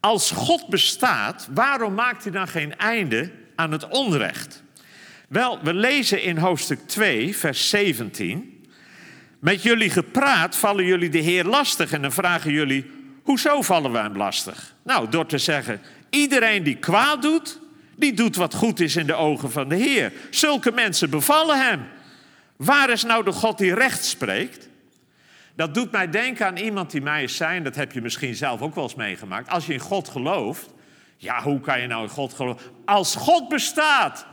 Als 0.00 0.30
God 0.30 0.68
bestaat, 0.68 1.48
waarom 1.50 1.94
maakt 1.94 2.22
hij 2.22 2.32
dan 2.32 2.48
geen 2.48 2.76
einde 2.76 3.30
aan 3.56 3.72
het 3.72 3.88
onrecht? 3.88 4.62
Wel, 5.28 5.58
we 5.62 5.74
lezen 5.74 6.22
in 6.22 6.36
hoofdstuk 6.36 6.78
2, 6.86 7.36
vers 7.36 7.68
17. 7.68 8.66
Met 9.38 9.62
jullie 9.62 9.90
gepraat 9.90 10.56
vallen 10.56 10.84
jullie 10.84 11.08
de 11.08 11.18
Heer 11.18 11.44
lastig. 11.44 11.92
En 11.92 12.02
dan 12.02 12.12
vragen 12.12 12.52
jullie, 12.52 12.90
hoezo 13.22 13.62
vallen 13.62 13.92
we 13.92 13.98
hem 13.98 14.16
lastig? 14.16 14.74
Nou, 14.82 15.08
door 15.08 15.26
te 15.26 15.38
zeggen, 15.38 15.80
iedereen 16.10 16.62
die 16.62 16.76
kwaad 16.76 17.22
doet, 17.22 17.60
die 17.96 18.14
doet 18.14 18.36
wat 18.36 18.54
goed 18.54 18.80
is 18.80 18.96
in 18.96 19.06
de 19.06 19.14
ogen 19.14 19.50
van 19.50 19.68
de 19.68 19.76
Heer. 19.76 20.12
Zulke 20.30 20.70
mensen 20.70 21.10
bevallen 21.10 21.66
hem. 21.66 21.86
Waar 22.56 22.90
is 22.90 23.04
nou 23.04 23.24
de 23.24 23.32
God 23.32 23.58
die 23.58 23.74
recht 23.74 24.04
spreekt? 24.04 24.68
Dat 25.56 25.74
doet 25.74 25.90
mij 25.90 26.10
denken 26.10 26.46
aan 26.46 26.56
iemand 26.56 26.90
die 26.90 27.02
mij 27.02 27.22
is 27.22 27.36
zijn, 27.36 27.62
dat 27.62 27.74
heb 27.74 27.92
je 27.92 28.02
misschien 28.02 28.34
zelf 28.34 28.60
ook 28.60 28.74
wel 28.74 28.84
eens 28.84 28.94
meegemaakt. 28.94 29.48
Als 29.48 29.66
je 29.66 29.72
in 29.72 29.78
God 29.78 30.08
gelooft, 30.08 30.74
ja, 31.16 31.42
hoe 31.42 31.60
kan 31.60 31.80
je 31.80 31.86
nou 31.86 32.02
in 32.02 32.08
God 32.08 32.34
geloven? 32.34 32.66
Als 32.84 33.16
God 33.16 33.48
bestaat, 33.48 34.26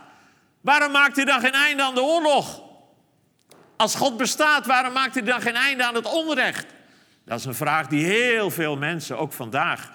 Waarom 0.62 0.92
maakt 0.92 1.16
hij 1.16 1.26
dan 1.26 1.40
geen 1.40 1.54
einde 1.54 1.84
aan 1.84 1.96
de 1.96 2.04
oorlog? 2.04 2.62
Als 3.78 3.96
God 3.96 4.18
bestaat, 4.18 4.66
waarom 4.66 4.94
maakt 4.94 5.14
hij 5.14 5.24
dan 5.24 5.42
geen 5.42 5.56
einde 5.56 5.86
aan 5.86 5.96
het 5.96 6.12
onrecht? 6.12 6.66
Dat 7.26 7.40
is 7.40 7.46
een 7.46 7.56
vraag 7.56 7.88
die 7.88 8.06
heel 8.06 8.50
veel 8.50 8.78
mensen, 8.78 9.18
ook 9.18 9.34
vandaag, 9.34 9.92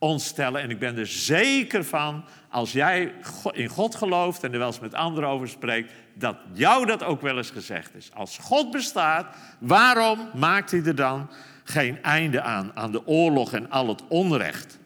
ons 0.00 0.26
stellen. 0.26 0.60
En 0.60 0.70
ik 0.70 0.78
ben 0.78 0.98
er 0.98 1.06
zeker 1.06 1.84
van, 1.84 2.24
als 2.48 2.72
jij 2.72 3.12
in 3.52 3.68
God 3.68 3.94
gelooft 3.94 4.44
en 4.44 4.52
er 4.52 4.58
wel 4.58 4.66
eens 4.66 4.80
met 4.80 4.94
anderen 4.94 5.28
over 5.28 5.48
spreekt, 5.48 5.92
dat 6.14 6.36
jou 6.52 6.86
dat 6.86 7.02
ook 7.02 7.20
wel 7.20 7.36
eens 7.36 7.50
gezegd 7.50 7.94
is. 7.94 8.10
Als 8.14 8.38
God 8.38 8.70
bestaat, 8.70 9.36
waarom 9.58 10.18
maakt 10.34 10.70
hij 10.70 10.82
er 10.84 10.94
dan 10.94 11.30
geen 11.64 12.02
einde 12.02 12.42
aan, 12.42 12.70
aan 12.74 12.92
de 12.92 13.06
oorlog 13.06 13.52
en 13.52 13.70
al 13.70 13.88
het 13.88 14.02
onrecht? 14.08 14.78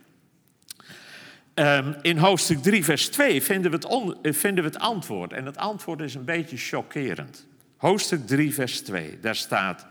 Ehm, 1.55 1.92
in 2.03 2.16
hoofdstuk 2.16 2.62
3, 2.62 2.85
vers 2.85 3.09
2 3.09 3.42
vinden 3.42 3.70
we, 3.70 3.77
het 3.77 4.16
eh, 4.22 4.33
vinden 4.33 4.64
we 4.64 4.70
het 4.70 4.79
antwoord. 4.79 5.33
En 5.33 5.46
het 5.46 5.57
antwoord 5.57 6.00
is 6.00 6.14
een 6.14 6.24
beetje 6.24 6.57
chockerend. 6.57 7.46
Hoofdstuk 7.77 8.27
3, 8.27 8.55
vers 8.55 8.81
2, 8.81 9.20
daar 9.20 9.37
staat: 9.37 9.87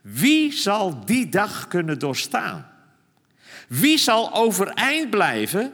Wie 0.00 0.52
zal 0.52 1.04
die 1.04 1.28
dag 1.28 1.68
kunnen 1.68 1.98
doorstaan? 1.98 2.73
Wie 3.68 3.98
zal 3.98 4.34
overeind 4.34 5.10
blijven 5.10 5.72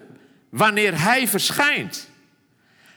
wanneer 0.49 1.03
hij 1.03 1.29
verschijnt? 1.29 2.09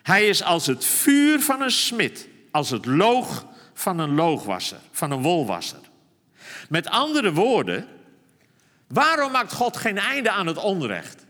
Hij 0.04 0.28
is 0.28 0.44
als 0.44 0.66
het 0.66 0.86
vuur 0.86 1.40
van 1.40 1.62
een 1.62 1.72
smid, 1.72 2.28
als 2.52 2.70
het 2.70 2.86
loog 2.86 3.46
van 3.74 4.00
een 4.00 4.16
loogwasser, 4.16 4.80
van 4.92 5.12
een 5.12 5.22
wolwasser. 5.22 5.80
Met 6.70 6.88
andere 6.88 7.34
woorden, 7.34 7.88
waarom 8.88 9.32
maakt 9.32 9.54
God 9.54 9.78
geen 9.78 9.98
einde 9.98 10.32
aan 10.32 10.48
het 10.48 10.58
onrecht? 10.58 11.26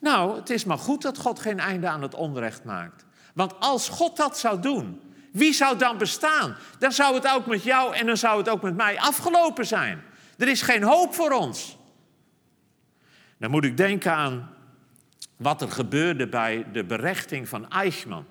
Nou, 0.00 0.36
het 0.36 0.50
is 0.50 0.64
maar 0.64 0.78
goed 0.78 1.02
dat 1.02 1.18
God 1.18 1.38
geen 1.40 1.60
einde 1.60 1.88
aan 1.88 2.02
het 2.02 2.14
onrecht 2.14 2.64
maakt. 2.64 3.04
Want 3.34 3.60
als 3.60 3.88
God 3.88 4.16
dat 4.16 4.38
zou 4.38 4.60
doen, 4.60 5.00
wie 5.32 5.52
zou 5.52 5.78
dan 5.78 5.98
bestaan? 5.98 6.56
Dan 6.78 6.92
zou 6.92 7.14
het 7.14 7.28
ook 7.28 7.46
met 7.46 7.62
jou 7.62 7.94
en 7.94 8.06
dan 8.06 8.16
zou 8.16 8.38
het 8.38 8.48
ook 8.48 8.62
met 8.62 8.76
mij 8.76 8.98
afgelopen 9.00 9.66
zijn. 9.66 10.02
Er 10.38 10.48
is 10.48 10.62
geen 10.62 10.82
hoop 10.82 11.14
voor 11.14 11.30
ons. 11.30 11.76
Dan 13.44 13.52
moet 13.52 13.64
ik 13.64 13.76
denken 13.76 14.12
aan 14.12 14.50
wat 15.36 15.62
er 15.62 15.70
gebeurde 15.70 16.28
bij 16.28 16.66
de 16.72 16.84
berechting 16.84 17.48
van 17.48 17.70
Eichmann. 17.70 18.26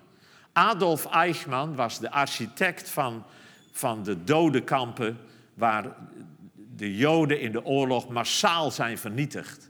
Adolf 0.54 1.06
Eichmann 1.06 1.76
was 1.76 2.00
de 2.00 2.12
architect 2.12 2.90
van, 2.90 3.24
van 3.72 4.04
de 4.04 4.24
dodenkampen 4.24 5.18
waar 5.54 5.86
de 6.76 6.96
Joden 6.96 7.40
in 7.40 7.52
de 7.52 7.66
oorlog 7.66 8.10
massaal 8.10 8.72
zijn 8.72 8.98
vernietigd. 8.98 9.70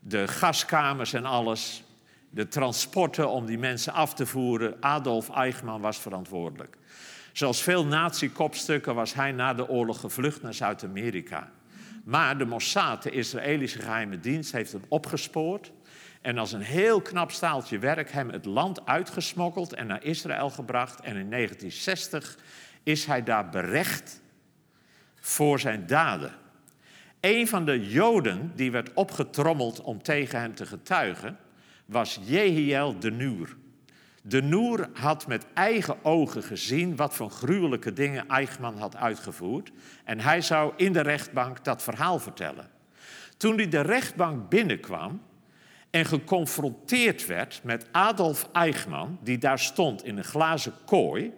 De 0.00 0.28
gaskamers 0.28 1.12
en 1.12 1.24
alles, 1.24 1.84
de 2.30 2.48
transporten 2.48 3.28
om 3.28 3.46
die 3.46 3.58
mensen 3.58 3.92
af 3.92 4.14
te 4.14 4.26
voeren. 4.26 4.76
Adolf 4.80 5.30
Eichmann 5.30 5.80
was 5.80 5.98
verantwoordelijk. 5.98 6.76
Zoals 7.32 7.62
veel 7.62 7.86
nazi-kopstukken 7.86 8.94
was 8.94 9.14
hij 9.14 9.32
na 9.32 9.54
de 9.54 9.68
oorlog 9.68 10.00
gevlucht 10.00 10.42
naar 10.42 10.54
Zuid-Amerika. 10.54 11.50
Maar 12.04 12.38
de 12.38 12.44
Mossad, 12.44 13.02
de 13.02 13.10
Israëlische 13.10 13.78
geheime 13.78 14.20
dienst, 14.20 14.52
heeft 14.52 14.72
hem 14.72 14.84
opgespoord. 14.88 15.72
En 16.20 16.38
als 16.38 16.52
een 16.52 16.62
heel 16.62 17.00
knap 17.00 17.30
staaltje 17.30 17.78
werk 17.78 18.10
hem 18.10 18.30
het 18.30 18.44
land 18.44 18.86
uitgesmokkeld 18.86 19.72
en 19.72 19.86
naar 19.86 20.04
Israël 20.04 20.50
gebracht. 20.50 21.00
En 21.00 21.16
in 21.16 21.30
1960 21.30 22.38
is 22.82 23.04
hij 23.04 23.22
daar 23.22 23.48
berecht 23.48 24.20
voor 25.14 25.60
zijn 25.60 25.86
daden. 25.86 26.32
Een 27.20 27.48
van 27.48 27.64
de 27.64 27.88
Joden 27.88 28.52
die 28.54 28.70
werd 28.70 28.92
opgetrommeld 28.92 29.80
om 29.80 30.02
tegen 30.02 30.40
hem 30.40 30.54
te 30.54 30.66
getuigen, 30.66 31.38
was 31.84 32.18
Jehiel 32.24 32.98
de 32.98 33.10
Nuur. 33.10 33.56
De 34.26 34.42
Noer 34.42 34.88
had 34.92 35.26
met 35.26 35.46
eigen 35.54 36.04
ogen 36.04 36.42
gezien 36.42 36.96
wat 36.96 37.14
voor 37.14 37.30
gruwelijke 37.30 37.92
dingen 37.92 38.28
Eichmann 38.28 38.78
had 38.78 38.96
uitgevoerd. 38.96 39.70
En 40.04 40.20
hij 40.20 40.40
zou 40.40 40.72
in 40.76 40.92
de 40.92 41.00
rechtbank 41.00 41.64
dat 41.64 41.82
verhaal 41.82 42.18
vertellen. 42.18 42.70
Toen 43.36 43.56
hij 43.56 43.68
de 43.68 43.80
rechtbank 43.80 44.48
binnenkwam 44.48 45.22
en 45.90 46.04
geconfronteerd 46.04 47.26
werd 47.26 47.60
met 47.62 47.86
Adolf 47.92 48.48
Eichmann, 48.52 49.18
die 49.22 49.38
daar 49.38 49.58
stond 49.58 50.04
in 50.04 50.16
een 50.16 50.24
glazen 50.24 50.74
kooi, 50.86 51.32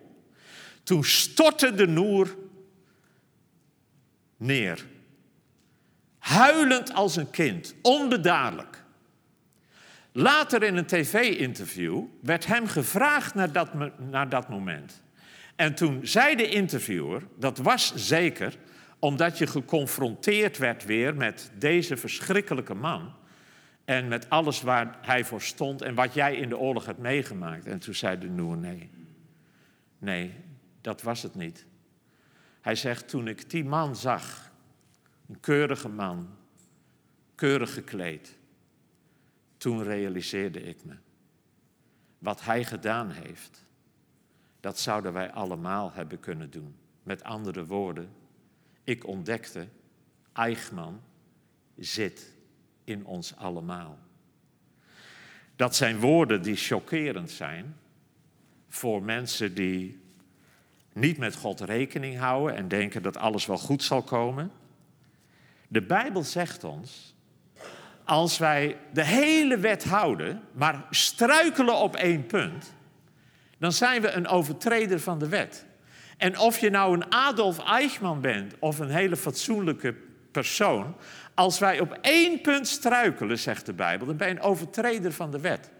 toen 0.82 1.04
stortte 1.04 1.74
de 1.74 1.86
Noer 1.86 2.36
neer. 4.36 4.86
Huilend 6.18 6.94
als 6.94 7.16
een 7.16 7.30
kind, 7.30 7.74
onbedaarlijk. 7.82 8.84
Later 10.18 10.62
in 10.62 10.76
een 10.76 10.86
tv-interview 10.86 12.04
werd 12.20 12.46
hem 12.46 12.66
gevraagd 12.66 13.34
naar 13.34 13.52
dat, 13.52 13.70
naar 13.98 14.28
dat 14.28 14.48
moment. 14.48 15.02
En 15.56 15.74
toen 15.74 16.06
zei 16.06 16.36
de 16.36 16.48
interviewer, 16.48 17.22
dat 17.38 17.58
was 17.58 17.94
zeker 17.94 18.56
omdat 18.98 19.38
je 19.38 19.46
geconfronteerd 19.46 20.58
werd 20.58 20.84
weer 20.84 21.14
met 21.14 21.50
deze 21.58 21.96
verschrikkelijke 21.96 22.74
man. 22.74 23.14
En 23.84 24.08
met 24.08 24.30
alles 24.30 24.60
waar 24.62 24.98
hij 25.00 25.24
voor 25.24 25.42
stond 25.42 25.82
en 25.82 25.94
wat 25.94 26.14
jij 26.14 26.36
in 26.36 26.48
de 26.48 26.58
oorlog 26.58 26.86
hebt 26.86 26.98
meegemaakt. 26.98 27.66
En 27.66 27.78
toen 27.78 27.94
zei 27.94 28.18
de 28.18 28.28
Noer, 28.28 28.56
nee, 28.56 28.90
nee, 29.98 30.34
dat 30.80 31.02
was 31.02 31.22
het 31.22 31.34
niet. 31.34 31.66
Hij 32.60 32.74
zegt, 32.74 33.08
toen 33.08 33.28
ik 33.28 33.50
die 33.50 33.64
man 33.64 33.96
zag, 33.96 34.52
een 35.28 35.40
keurige 35.40 35.88
man, 35.88 36.28
keurig 37.34 37.74
gekleed, 37.74 38.38
toen 39.56 39.82
realiseerde 39.82 40.62
ik 40.62 40.84
me. 40.84 40.94
Wat 42.18 42.44
hij 42.44 42.64
gedaan 42.64 43.10
heeft, 43.10 43.64
dat 44.60 44.78
zouden 44.78 45.12
wij 45.12 45.32
allemaal 45.32 45.92
hebben 45.92 46.20
kunnen 46.20 46.50
doen. 46.50 46.74
Met 47.02 47.24
andere 47.24 47.66
woorden, 47.66 48.08
ik 48.84 49.06
ontdekte, 49.06 49.68
Eichmann 50.32 51.00
zit 51.76 52.32
in 52.84 53.04
ons 53.04 53.36
allemaal. 53.36 53.98
Dat 55.56 55.76
zijn 55.76 55.98
woorden 55.98 56.42
die 56.42 56.56
chockerend 56.56 57.30
zijn 57.30 57.76
voor 58.68 59.02
mensen 59.02 59.54
die 59.54 60.00
niet 60.92 61.18
met 61.18 61.36
God 61.36 61.60
rekening 61.60 62.18
houden 62.18 62.56
en 62.56 62.68
denken 62.68 63.02
dat 63.02 63.16
alles 63.16 63.46
wel 63.46 63.58
goed 63.58 63.82
zal 63.82 64.02
komen. 64.02 64.50
De 65.68 65.82
Bijbel 65.82 66.22
zegt 66.22 66.64
ons 66.64 67.14
als 68.06 68.38
wij 68.38 68.76
de 68.92 69.04
hele 69.04 69.58
wet 69.58 69.84
houden, 69.84 70.42
maar 70.52 70.84
struikelen 70.90 71.76
op 71.76 71.96
één 71.96 72.26
punt, 72.26 72.74
dan 73.58 73.72
zijn 73.72 74.02
we 74.02 74.10
een 74.10 74.28
overtreder 74.28 75.00
van 75.00 75.18
de 75.18 75.28
wet. 75.28 75.66
En 76.16 76.38
of 76.38 76.58
je 76.58 76.70
nou 76.70 76.94
een 76.94 77.12
Adolf 77.12 77.58
Eichmann 77.58 78.20
bent 78.20 78.54
of 78.58 78.78
een 78.78 78.90
hele 78.90 79.16
fatsoenlijke 79.16 79.94
persoon, 80.30 80.96
als 81.34 81.58
wij 81.58 81.80
op 81.80 81.98
één 82.00 82.40
punt 82.40 82.68
struikelen, 82.68 83.38
zegt 83.38 83.66
de 83.66 83.72
Bijbel, 83.72 84.06
dan 84.06 84.16
ben 84.16 84.28
je 84.28 84.34
een 84.34 84.40
overtreder 84.40 85.12
van 85.12 85.30
de 85.30 85.40
wet. 85.40 85.70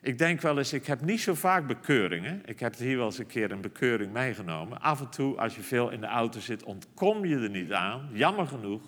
Ik 0.00 0.18
denk 0.18 0.40
wel 0.40 0.58
eens, 0.58 0.72
ik 0.72 0.86
heb 0.86 1.00
niet 1.00 1.20
zo 1.20 1.34
vaak 1.34 1.66
bekeuringen. 1.66 2.42
Ik 2.44 2.60
heb 2.60 2.76
hier 2.76 2.96
wel 2.96 3.06
eens 3.06 3.18
een 3.18 3.26
keer 3.26 3.50
een 3.50 3.60
bekeuring 3.60 4.12
meegenomen. 4.12 4.80
Af 4.80 5.00
en 5.00 5.08
toe, 5.08 5.36
als 5.36 5.54
je 5.54 5.62
veel 5.62 5.90
in 5.90 6.00
de 6.00 6.06
auto 6.06 6.40
zit, 6.40 6.62
ontkom 6.62 7.24
je 7.24 7.36
er 7.36 7.50
niet 7.50 7.72
aan. 7.72 8.08
Jammer 8.12 8.46
genoeg 8.46 8.80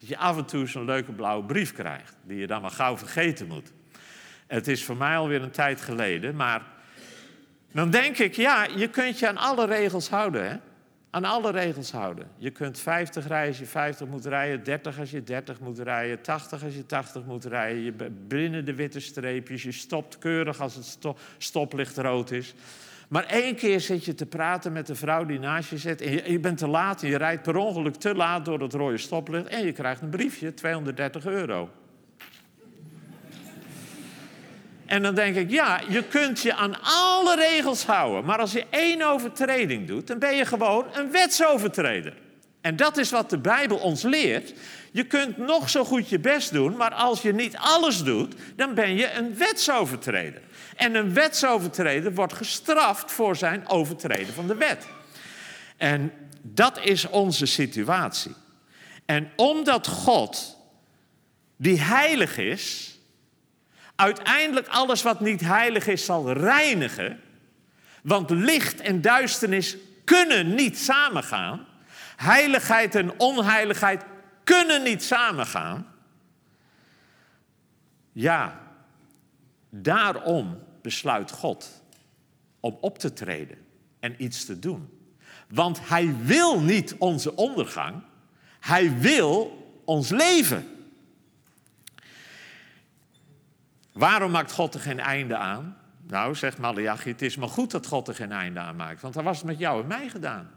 dat 0.00 0.08
je 0.08 0.16
af 0.16 0.36
en 0.36 0.44
toe 0.44 0.66
zo'n 0.66 0.84
leuke 0.84 1.12
blauwe 1.12 1.44
brief 1.44 1.72
krijgt, 1.72 2.16
die 2.22 2.38
je 2.38 2.46
dan 2.46 2.62
maar 2.62 2.70
gauw 2.70 2.98
vergeten 2.98 3.46
moet. 3.46 3.72
Het 4.46 4.68
is 4.68 4.84
voor 4.84 4.96
mij 4.96 5.16
alweer 5.16 5.42
een 5.42 5.50
tijd 5.50 5.80
geleden, 5.80 6.36
maar 6.36 6.62
dan 7.72 7.90
denk 7.90 8.18
ik, 8.18 8.34
ja, 8.34 8.64
je 8.76 8.88
kunt 8.88 9.18
je 9.18 9.28
aan 9.28 9.36
alle 9.36 9.66
regels 9.66 10.08
houden, 10.08 10.50
hè? 10.50 10.56
Aan 11.10 11.24
alle 11.24 11.50
regels 11.50 11.92
houden. 11.92 12.30
Je 12.36 12.50
kunt 12.50 12.78
50 12.78 13.26
rijden 13.26 13.48
als 13.48 13.58
je 13.58 13.66
50 13.66 14.06
moet 14.06 14.24
rijden, 14.24 14.64
30 14.64 14.98
als 14.98 15.10
je 15.10 15.22
30 15.22 15.60
moet 15.60 15.78
rijden, 15.78 16.22
80 16.22 16.64
als 16.64 16.74
je 16.74 16.86
80 16.86 17.24
moet 17.24 17.44
rijden. 17.44 17.82
Je 17.82 17.92
binnen 18.26 18.64
de 18.64 18.74
witte 18.74 19.00
streepjes, 19.00 19.62
je 19.62 19.72
stopt 19.72 20.18
keurig 20.18 20.60
als 20.60 20.74
het 20.74 21.14
stoplicht 21.38 21.96
rood 21.96 22.30
is. 22.30 22.54
Maar 23.10 23.24
één 23.24 23.54
keer 23.54 23.80
zit 23.80 24.04
je 24.04 24.14
te 24.14 24.26
praten 24.26 24.72
met 24.72 24.86
de 24.86 24.94
vrouw 24.94 25.24
die 25.24 25.38
naast 25.38 25.70
je 25.70 25.78
zit. 25.78 26.00
En 26.00 26.32
je, 26.32 26.38
bent 26.38 26.58
te 26.58 26.66
laat 26.68 27.02
en 27.02 27.08
je 27.08 27.16
rijdt 27.16 27.42
per 27.42 27.56
ongeluk 27.56 27.94
te 27.94 28.14
laat 28.14 28.44
door 28.44 28.60
het 28.60 28.72
rode 28.72 28.98
stoplicht. 28.98 29.46
En 29.46 29.64
je 29.64 29.72
krijgt 29.72 30.02
een 30.02 30.10
briefje, 30.10 30.54
230 30.54 31.26
euro. 31.26 31.70
En 34.86 35.02
dan 35.02 35.14
denk 35.14 35.36
ik, 35.36 35.50
ja, 35.50 35.80
je 35.88 36.04
kunt 36.04 36.40
je 36.40 36.54
aan 36.54 36.74
alle 36.82 37.36
regels 37.36 37.84
houden. 37.84 38.24
Maar 38.24 38.38
als 38.38 38.52
je 38.52 38.64
één 38.70 39.02
overtreding 39.02 39.86
doet, 39.86 40.06
dan 40.06 40.18
ben 40.18 40.36
je 40.36 40.44
gewoon 40.44 40.86
een 40.92 41.10
wetsovertreder. 41.10 42.14
En 42.60 42.76
dat 42.76 42.96
is 42.96 43.10
wat 43.10 43.30
de 43.30 43.38
Bijbel 43.38 43.76
ons 43.76 44.02
leert. 44.02 44.54
Je 44.92 45.04
kunt 45.04 45.36
nog 45.36 45.70
zo 45.70 45.84
goed 45.84 46.08
je 46.08 46.18
best 46.18 46.52
doen, 46.52 46.76
maar 46.76 46.94
als 46.94 47.22
je 47.22 47.32
niet 47.32 47.56
alles 47.56 48.02
doet, 48.02 48.34
dan 48.56 48.74
ben 48.74 48.94
je 48.94 49.12
een 49.12 49.36
wetsovertreder. 49.36 50.40
En 50.80 50.94
een 50.94 51.14
wetsovertreder 51.14 52.14
wordt 52.14 52.32
gestraft 52.32 53.12
voor 53.12 53.36
zijn 53.36 53.68
overtreden 53.68 54.34
van 54.34 54.46
de 54.46 54.54
wet. 54.54 54.86
En 55.76 56.12
dat 56.42 56.78
is 56.84 57.08
onze 57.08 57.46
situatie. 57.46 58.34
En 59.04 59.30
omdat 59.36 59.86
God, 59.86 60.58
die 61.56 61.80
heilig 61.80 62.38
is, 62.38 62.98
uiteindelijk 63.94 64.68
alles 64.68 65.02
wat 65.02 65.20
niet 65.20 65.40
heilig 65.40 65.86
is 65.86 66.04
zal 66.04 66.32
reinigen, 66.32 67.20
want 68.02 68.30
licht 68.30 68.80
en 68.80 69.00
duisternis 69.00 69.76
kunnen 70.04 70.54
niet 70.54 70.78
samengaan. 70.78 71.66
Heiligheid 72.16 72.94
en 72.94 73.18
onheiligheid 73.18 74.02
kunnen 74.44 74.82
niet 74.82 75.04
samengaan. 75.04 75.86
Ja, 78.12 78.60
daarom 79.70 80.68
besluit 80.82 81.30
God 81.30 81.82
om 82.60 82.78
op 82.80 82.98
te 82.98 83.12
treden 83.12 83.58
en 84.00 84.14
iets 84.18 84.44
te 84.44 84.58
doen. 84.58 84.88
Want 85.48 85.88
Hij 85.88 86.16
wil 86.22 86.60
niet 86.60 86.94
onze 86.98 87.36
ondergang, 87.36 88.02
Hij 88.60 88.98
wil 88.98 89.58
ons 89.84 90.08
leven. 90.08 90.66
Waarom 93.92 94.30
maakt 94.30 94.52
God 94.52 94.74
er 94.74 94.80
geen 94.80 95.00
einde 95.00 95.36
aan? 95.36 95.76
Nou, 96.06 96.34
zegt 96.34 96.58
Malachi, 96.58 97.10
het 97.10 97.22
is 97.22 97.36
maar 97.36 97.48
goed 97.48 97.70
dat 97.70 97.86
God 97.86 98.08
er 98.08 98.14
geen 98.14 98.32
einde 98.32 98.60
aan 98.60 98.76
maakt, 98.76 99.00
want 99.00 99.14
dan 99.14 99.24
was 99.24 99.36
het 99.36 99.46
met 99.46 99.58
jou 99.58 99.82
en 99.82 99.86
mij 99.86 100.08
gedaan. 100.08 100.50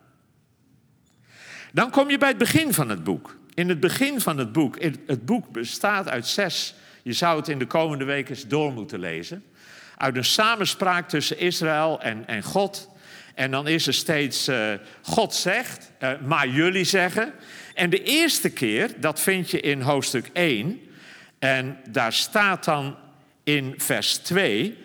Dan 1.71 1.89
kom 1.89 2.09
je 2.09 2.17
bij 2.17 2.29
het 2.29 2.37
begin 2.37 2.73
van 2.73 2.89
het 2.89 3.03
boek. 3.03 3.37
In 3.53 3.69
het 3.69 3.79
begin 3.79 4.21
van 4.21 4.37
het 4.37 4.51
boek, 4.51 4.81
het 4.81 5.25
boek 5.25 5.51
bestaat 5.51 6.07
uit 6.07 6.27
zes, 6.27 6.75
je 7.03 7.13
zou 7.13 7.37
het 7.37 7.47
in 7.47 7.59
de 7.59 7.67
komende 7.67 8.03
weken 8.03 8.35
eens 8.35 8.47
door 8.47 8.73
moeten 8.73 8.99
lezen, 8.99 9.43
uit 10.03 10.15
een 10.15 10.25
samenspraak 10.25 11.09
tussen 11.09 11.39
Israël 11.39 12.01
en, 12.01 12.27
en 12.27 12.43
God. 12.43 12.89
En 13.35 13.51
dan 13.51 13.67
is 13.67 13.87
er 13.87 13.93
steeds, 13.93 14.47
uh, 14.47 14.73
God 15.01 15.33
zegt, 15.33 15.91
uh, 15.99 16.11
maar 16.25 16.47
jullie 16.47 16.83
zeggen. 16.83 17.33
En 17.73 17.89
de 17.89 18.03
eerste 18.03 18.49
keer, 18.49 18.91
dat 18.99 19.19
vind 19.19 19.51
je 19.51 19.59
in 19.59 19.81
hoofdstuk 19.81 20.29
1, 20.33 20.81
en 21.39 21.77
daar 21.89 22.13
staat 22.13 22.63
dan 22.63 22.95
in 23.43 23.73
vers 23.77 24.17
2, 24.17 24.77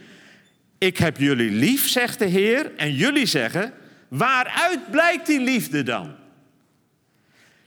ik 0.78 0.98
heb 0.98 1.16
jullie 1.16 1.50
lief, 1.50 1.88
zegt 1.88 2.18
de 2.18 2.26
Heer, 2.26 2.72
en 2.76 2.94
jullie 2.94 3.26
zeggen, 3.26 3.72
waaruit 4.08 4.90
blijkt 4.90 5.26
die 5.26 5.40
liefde 5.40 5.82
dan? 5.82 6.14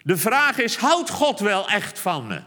De 0.03 0.17
vraag 0.17 0.57
is, 0.57 0.75
houdt 0.75 1.09
God 1.09 1.39
wel 1.39 1.69
echt 1.69 1.99
van 1.99 2.27
me? 2.27 2.41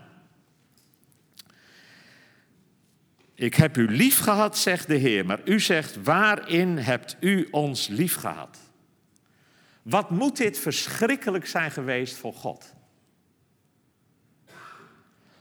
Ik 3.35 3.55
heb 3.55 3.77
u 3.77 3.91
lief 3.91 4.19
gehad, 4.19 4.59
zegt 4.59 4.87
de 4.87 4.95
Heer, 4.95 5.27
maar 5.27 5.41
u 5.45 5.61
zegt, 5.61 6.03
waarin 6.03 6.79
hebt 6.79 7.17
u 7.21 7.49
ons 7.51 7.87
lief 7.87 8.15
gehad? 8.15 8.59
Wat 9.83 10.11
moet 10.11 10.37
dit 10.37 10.59
verschrikkelijk 10.59 11.47
zijn 11.47 11.71
geweest 11.71 12.17
voor 12.17 12.35
God? 12.35 12.73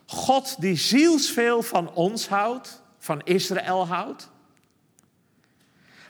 God 0.06 0.62
die 0.62 0.76
zielsveel 0.76 1.62
van 1.62 1.94
ons 1.94 2.28
houdt, 2.28 2.84
van 2.98 3.22
Israël 3.22 3.88
houdt. 3.88 4.32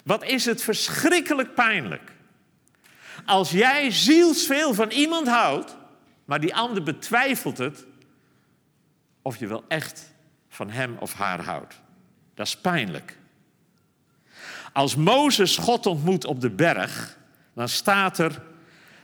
Wat 0.04 0.24
is 0.24 0.46
het 0.46 0.64
verschrikkelijk 0.64 1.54
pijnlijk. 1.54 2.12
Als 3.26 3.52
jij 3.52 3.92
zielsveel 3.92 4.74
van 4.74 4.90
iemand 4.90 5.28
houdt, 5.28 5.78
maar 6.26 6.40
die 6.40 6.56
ander 6.56 6.84
betwijfelt 6.84 7.58
het 7.58 7.86
of 9.22 9.38
je 9.38 9.48
wel 9.48 9.64
echt 9.68 10.13
van 10.54 10.70
hem 10.70 10.96
of 11.00 11.14
haar 11.14 11.44
houdt. 11.44 11.82
Dat 12.34 12.48
is 12.48 12.58
pijnlijk. 12.58 13.18
Als 14.74 14.96
Mozes 14.96 15.58
God 15.58 15.86
ontmoet 15.86 16.26
op 16.26 16.42
de 16.42 16.50
berg, 16.50 17.18
dan 17.56 17.70
staat 17.70 18.18
er: 18.18 18.42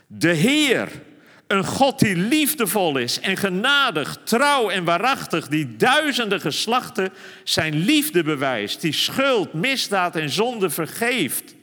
De 0.06 0.32
Heer, 0.32 1.02
een 1.46 1.64
God 1.64 1.98
die 1.98 2.16
liefdevol 2.16 2.96
is 2.96 3.20
en 3.20 3.36
genadig, 3.36 4.18
trouw 4.24 4.70
en 4.70 4.84
waarachtig, 4.84 5.48
die 5.48 5.76
duizenden 5.76 6.40
geslachten 6.40 7.12
zijn 7.44 7.74
liefde 7.74 8.22
bewijst, 8.22 8.80
die 8.80 8.92
schuld, 8.92 9.52
misdaad 9.52 10.16
en 10.16 10.30
zonde 10.30 10.70
vergeeft, 10.70 11.54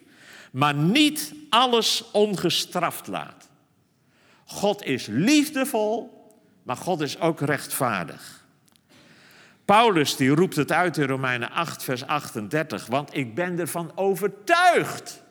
maar 0.51 0.73
niet 0.73 1.33
alles 1.49 2.03
ongestraft 2.11 3.07
laat. 3.07 3.49
God 4.45 4.83
is 4.83 5.05
liefdevol, 5.05 6.25
maar 6.63 6.77
God 6.77 7.01
is 7.01 7.19
ook 7.19 7.41
rechtvaardig. 7.41 8.46
Paulus 9.67 10.15
die 10.15 10.29
roept 10.29 10.55
het 10.55 10.71
uit 10.71 10.97
in 10.97 11.07
Romeinen 11.07 11.51
8, 11.51 11.83
vers 11.83 12.05
38, 12.05 12.85
want 12.85 13.15
ik 13.15 13.35
ben 13.35 13.59
ervan 13.59 13.91
overtuigd 13.95 15.23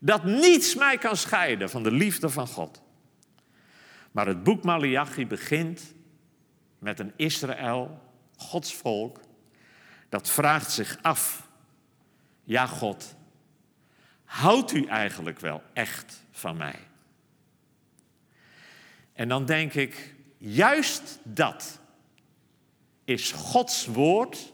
dat 0.00 0.24
niets 0.24 0.74
mij 0.74 0.98
kan 0.98 1.16
scheiden 1.16 1.70
van 1.70 1.82
de 1.82 1.90
liefde 1.90 2.28
van 2.28 2.46
God. 2.46 2.82
Maar 4.12 4.26
het 4.26 4.42
boek 4.42 4.64
Malachi 4.64 5.26
begint 5.26 5.94
met 6.78 6.98
een 6.98 7.12
Israël, 7.16 8.00
Gods 8.36 8.74
volk, 8.74 9.20
dat 10.08 10.30
vraagt 10.30 10.70
zich 10.70 10.98
af, 11.02 11.48
ja 12.44 12.66
God, 12.66 13.14
houdt 14.24 14.72
u 14.72 14.84
eigenlijk 14.84 15.40
wel 15.40 15.62
echt 15.72 16.24
van 16.30 16.56
mij? 16.56 16.78
En 19.12 19.28
dan 19.28 19.44
denk 19.44 19.74
ik, 19.74 20.14
juist 20.38 21.18
dat 21.22 21.80
is 23.04 23.32
Gods 23.32 23.86
woord 23.86 24.52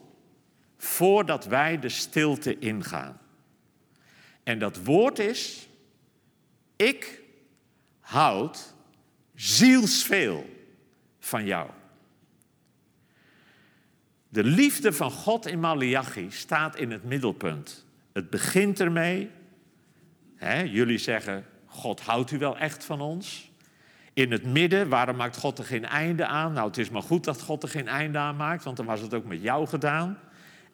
voordat 0.77 1.45
wij 1.45 1.79
de 1.79 1.89
stilte 1.89 2.59
ingaan. 2.59 3.21
En 4.43 4.59
dat 4.59 4.77
woord 4.77 5.19
is, 5.19 5.69
ik 6.77 7.23
houd 8.01 8.75
zielsveel 9.35 10.47
van 11.19 11.45
jou. 11.45 11.71
De 14.29 14.45
liefde 14.45 14.93
van 14.93 15.11
God 15.11 15.47
in 15.47 15.61
Malachi 15.61 16.31
staat 16.31 16.77
in 16.77 16.91
het 16.91 17.05
middelpunt. 17.05 17.87
Het 18.13 18.31
begint 18.31 18.81
ermee. 18.81 19.31
Hè, 20.35 20.61
jullie 20.61 20.99
zeggen, 20.99 21.47
God 21.65 22.01
houdt 22.01 22.31
u 22.31 22.39
wel 22.39 22.59
echt 22.59 22.85
van 22.85 23.01
ons? 23.01 23.48
In 24.19 24.33
het 24.33 24.45
midden, 24.45 24.89
waarom 24.89 25.17
maakt 25.17 25.37
God 25.37 25.59
er 25.59 25.65
geen 25.65 25.85
einde 25.85 26.27
aan? 26.27 26.53
Nou, 26.53 26.67
het 26.67 26.79
is 26.79 26.91
maar 26.91 27.03
goed 27.03 27.25
dat 27.25 27.43
God 27.43 27.63
er 27.63 27.69
geen 27.69 27.89
einde 27.89 28.19
aan 28.19 28.37
maakt, 28.37 28.65
want 28.65 28.77
dan 28.77 28.87
was 28.87 29.01
het 29.01 29.15
ook 29.15 29.25
met 29.25 29.43
jou 29.43 29.67
gedaan. 29.67 30.19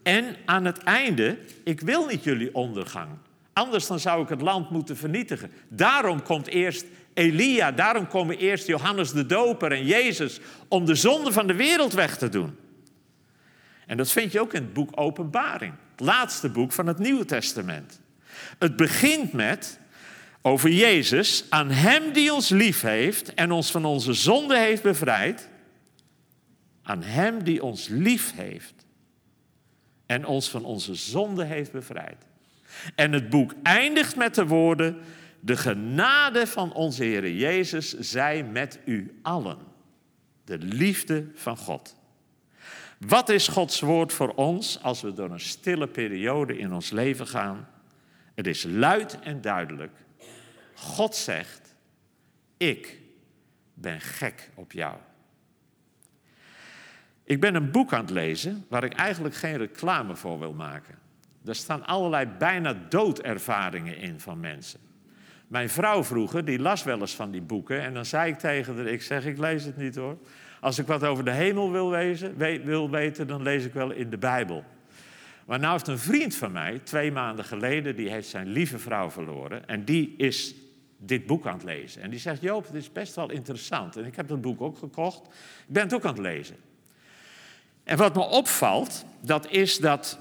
En 0.03 0.37
aan 0.45 0.65
het 0.65 0.79
einde, 0.79 1.39
ik 1.65 1.81
wil 1.81 2.07
niet 2.07 2.25
jullie 2.25 2.55
ondergang. 2.55 3.09
Anders 3.53 3.87
dan 3.87 4.01
zou 4.01 4.23
ik 4.23 4.29
het 4.29 4.41
land 4.41 4.71
moeten 4.71 4.97
vernietigen. 4.97 5.51
Daarom 5.69 6.23
komt 6.23 6.47
eerst 6.47 6.87
Elia, 7.15 7.73
daarom 7.73 8.09
komen 8.09 8.39
eerst 8.39 8.67
Johannes 8.67 9.13
de 9.13 9.27
Doper 9.27 9.73
en 9.73 9.85
Jezus 9.85 10.41
om 10.69 10.85
de 10.85 10.95
zonde 10.95 11.33
van 11.33 11.47
de 11.47 11.55
wereld 11.55 11.93
weg 11.93 12.19
te 12.19 12.29
doen. 12.29 12.57
En 13.87 13.97
dat 13.97 14.11
vind 14.11 14.33
je 14.33 14.41
ook 14.41 14.53
in 14.53 14.63
het 14.63 14.73
boek 14.73 14.91
Openbaring, 14.95 15.75
het 15.91 16.01
laatste 16.01 16.49
boek 16.49 16.73
van 16.73 16.87
het 16.87 16.99
Nieuwe 16.99 17.25
Testament. 17.25 18.01
Het 18.59 18.77
begint 18.77 19.33
met 19.33 19.79
over 20.47 20.71
Jezus, 20.71 21.45
aan 21.49 21.71
Hem 21.71 22.13
die 22.13 22.33
ons 22.33 22.49
lief 22.49 22.81
heeft 22.81 23.35
en 23.35 23.51
ons 23.51 23.71
van 23.71 23.85
onze 23.85 24.13
zonde 24.13 24.59
heeft 24.59 24.83
bevrijd. 24.83 25.49
Aan 26.83 27.03
Hem 27.03 27.45
die 27.45 27.63
ons 27.63 27.89
lief 27.89 28.35
heeft 28.35 28.87
en 30.07 30.27
ons 30.27 30.51
van 30.51 30.65
onze 30.65 30.95
zonde 30.95 31.45
heeft 31.45 31.73
bevrijd. 31.73 32.27
En 32.95 33.13
het 33.13 33.31
boek 33.31 33.55
eindigt 33.63 34.17
met 34.17 34.35
de 34.35 34.47
woorden: 34.47 34.99
De 35.41 35.57
genade 35.57 36.47
van 36.47 36.73
onze 36.73 37.05
Heer 37.05 37.31
Jezus 37.31 37.99
zij 37.99 38.45
met 38.45 38.79
u 38.85 39.19
allen. 39.23 39.59
De 40.45 40.59
liefde 40.59 41.27
van 41.35 41.57
God. 41.57 41.97
Wat 42.99 43.29
is 43.29 43.49
Gods 43.49 43.81
woord 43.81 44.13
voor 44.13 44.35
ons 44.35 44.83
als 44.83 45.01
we 45.01 45.13
door 45.13 45.31
een 45.31 45.41
stille 45.41 45.89
periode 45.89 46.59
in 46.59 46.73
ons 46.73 46.91
leven 46.91 47.27
gaan? 47.27 47.69
Het 48.35 48.47
is 48.47 48.63
luid 48.69 49.19
en 49.21 49.41
duidelijk. 49.41 50.03
God 50.85 51.15
zegt, 51.17 51.75
ik 52.57 53.01
ben 53.75 54.01
gek 54.01 54.51
op 54.55 54.73
jou. 54.73 54.97
Ik 57.25 57.41
ben 57.41 57.55
een 57.55 57.71
boek 57.71 57.93
aan 57.93 58.01
het 58.01 58.11
lezen 58.11 58.65
waar 58.69 58.85
ik 58.85 58.93
eigenlijk 58.93 59.35
geen 59.35 59.57
reclame 59.57 60.17
voor 60.17 60.39
wil 60.39 60.53
maken. 60.53 60.99
Er 61.45 61.55
staan 61.55 61.87
allerlei 61.87 62.27
bijna 62.39 62.73
doodervaringen 62.89 63.97
in 63.97 64.21
van 64.21 64.41
mensen. 64.41 64.81
Mijn 65.49 65.69
vrouw 65.69 66.05
vroeger, 66.05 66.45
die 66.45 66.59
las 66.59 66.83
wel 66.83 67.01
eens 67.01 67.15
van 67.15 67.31
die 67.31 67.43
boeken 67.43 67.81
en 67.81 67.95
dan 67.95 68.05
zei 68.05 68.31
ik 68.31 68.39
tegen 68.39 68.77
haar, 68.77 68.87
ik 68.87 69.03
zeg, 69.03 69.27
ik 69.27 69.39
lees 69.39 69.65
het 69.65 69.77
niet 69.77 69.95
hoor. 69.95 70.19
Als 70.61 70.79
ik 70.79 70.87
wat 70.87 71.05
over 71.05 71.25
de 71.25 71.31
hemel 71.31 71.73
wil, 71.73 71.91
wil 72.65 72.91
weten, 72.91 73.27
dan 73.27 73.43
lees 73.43 73.65
ik 73.65 73.73
wel 73.73 73.91
in 73.91 74.11
de 74.11 74.19
Bijbel. 74.19 74.65
Maar 75.47 75.59
nou 75.59 75.73
heeft 75.73 75.89
een 75.89 75.99
vriend 75.99 76.35
van 76.35 76.53
mij, 76.53 76.79
twee 76.79 77.13
maanden 77.13 77.45
geleden, 77.45 77.97
die 77.97 78.11
heeft 78.11 78.29
zijn 78.29 78.49
lieve 78.49 78.79
vrouw 78.79 79.11
verloren. 79.11 79.69
En 79.69 79.85
die 79.85 80.15
is 80.17 80.55
dit 81.07 81.27
boek 81.27 81.47
aan 81.47 81.55
het 81.55 81.65
lezen. 81.65 82.03
En 82.03 82.11
die 82.11 82.19
zegt, 82.19 82.41
Joop, 82.41 82.67
het 82.67 82.75
is 82.75 82.93
best 82.93 83.15
wel 83.15 83.31
interessant. 83.31 83.97
En 83.97 84.05
ik 84.05 84.17
heb 84.17 84.29
dat 84.29 84.41
boek 84.41 84.61
ook 84.61 84.79
gekocht. 84.79 85.27
Ik 85.67 85.73
ben 85.73 85.83
het 85.83 85.95
ook 85.95 86.05
aan 86.05 86.13
het 86.13 86.23
lezen. 86.23 86.57
En 87.85 87.97
wat 87.97 88.15
me 88.15 88.21
opvalt, 88.21 89.05
dat 89.21 89.51
is 89.51 89.79
dat, 89.79 90.19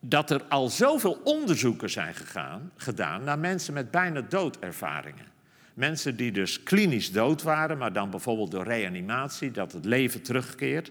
dat 0.00 0.30
er 0.30 0.42
al 0.48 0.68
zoveel 0.68 1.20
onderzoeken 1.24 1.90
zijn 1.90 2.14
gegaan, 2.14 2.72
gedaan 2.76 3.24
naar 3.24 3.38
mensen 3.38 3.74
met 3.74 3.90
bijna 3.90 4.20
doodervaringen. 4.20 5.30
Mensen 5.74 6.16
die 6.16 6.32
dus 6.32 6.62
klinisch 6.62 7.12
dood 7.12 7.42
waren, 7.42 7.78
maar 7.78 7.92
dan 7.92 8.10
bijvoorbeeld 8.10 8.50
door 8.50 8.64
reanimatie, 8.64 9.50
dat 9.50 9.72
het 9.72 9.84
leven 9.84 10.22
terugkeert. 10.22 10.90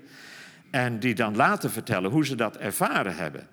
En 0.70 1.00
die 1.00 1.16
dan 1.16 1.36
later 1.36 1.70
vertellen 1.70 2.12
hoe 2.12 2.26
ze 2.26 2.36
dat 2.36 2.58
ervaren 2.58 3.16
hebben. 3.16 3.48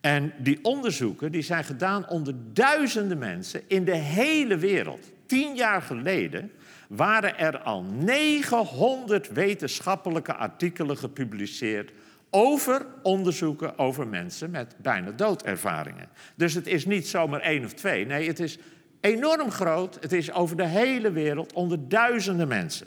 En 0.00 0.32
die 0.38 0.58
onderzoeken 0.62 1.32
die 1.32 1.42
zijn 1.42 1.64
gedaan 1.64 2.08
onder 2.08 2.34
duizenden 2.52 3.18
mensen 3.18 3.62
in 3.66 3.84
de 3.84 3.96
hele 3.96 4.56
wereld. 4.56 5.10
Tien 5.26 5.54
jaar 5.54 5.82
geleden 5.82 6.50
waren 6.88 7.38
er 7.38 7.58
al 7.58 7.82
900 7.82 9.28
wetenschappelijke 9.32 10.34
artikelen 10.34 10.98
gepubliceerd 10.98 11.92
over 12.30 12.86
onderzoeken 13.02 13.78
over 13.78 14.06
mensen 14.06 14.50
met 14.50 14.74
bijna 14.82 15.10
doodervaringen. 15.10 16.08
Dus 16.34 16.54
het 16.54 16.66
is 16.66 16.86
niet 16.86 17.08
zomaar 17.08 17.40
één 17.40 17.64
of 17.64 17.72
twee. 17.72 18.06
Nee, 18.06 18.28
het 18.28 18.40
is 18.40 18.58
enorm 19.00 19.50
groot. 19.50 19.98
Het 20.00 20.12
is 20.12 20.32
over 20.32 20.56
de 20.56 20.66
hele 20.66 21.10
wereld 21.12 21.52
onder 21.52 21.88
duizenden 21.88 22.48
mensen. 22.48 22.86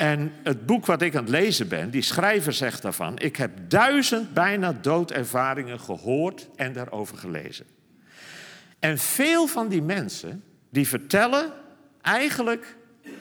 En 0.00 0.32
het 0.42 0.66
boek 0.66 0.86
wat 0.86 1.02
ik 1.02 1.14
aan 1.14 1.22
het 1.22 1.30
lezen 1.30 1.68
ben, 1.68 1.90
die 1.90 2.02
schrijver 2.02 2.52
zegt 2.52 2.82
daarvan: 2.82 3.18
Ik 3.18 3.36
heb 3.36 3.50
duizend 3.68 4.34
bijna 4.34 4.72
doodervaringen 4.72 5.80
gehoord 5.80 6.48
en 6.56 6.72
daarover 6.72 7.16
gelezen. 7.16 7.66
En 8.78 8.98
veel 8.98 9.46
van 9.46 9.68
die 9.68 9.82
mensen, 9.82 10.44
die 10.70 10.88
vertellen 10.88 11.52
eigenlijk 12.02 12.76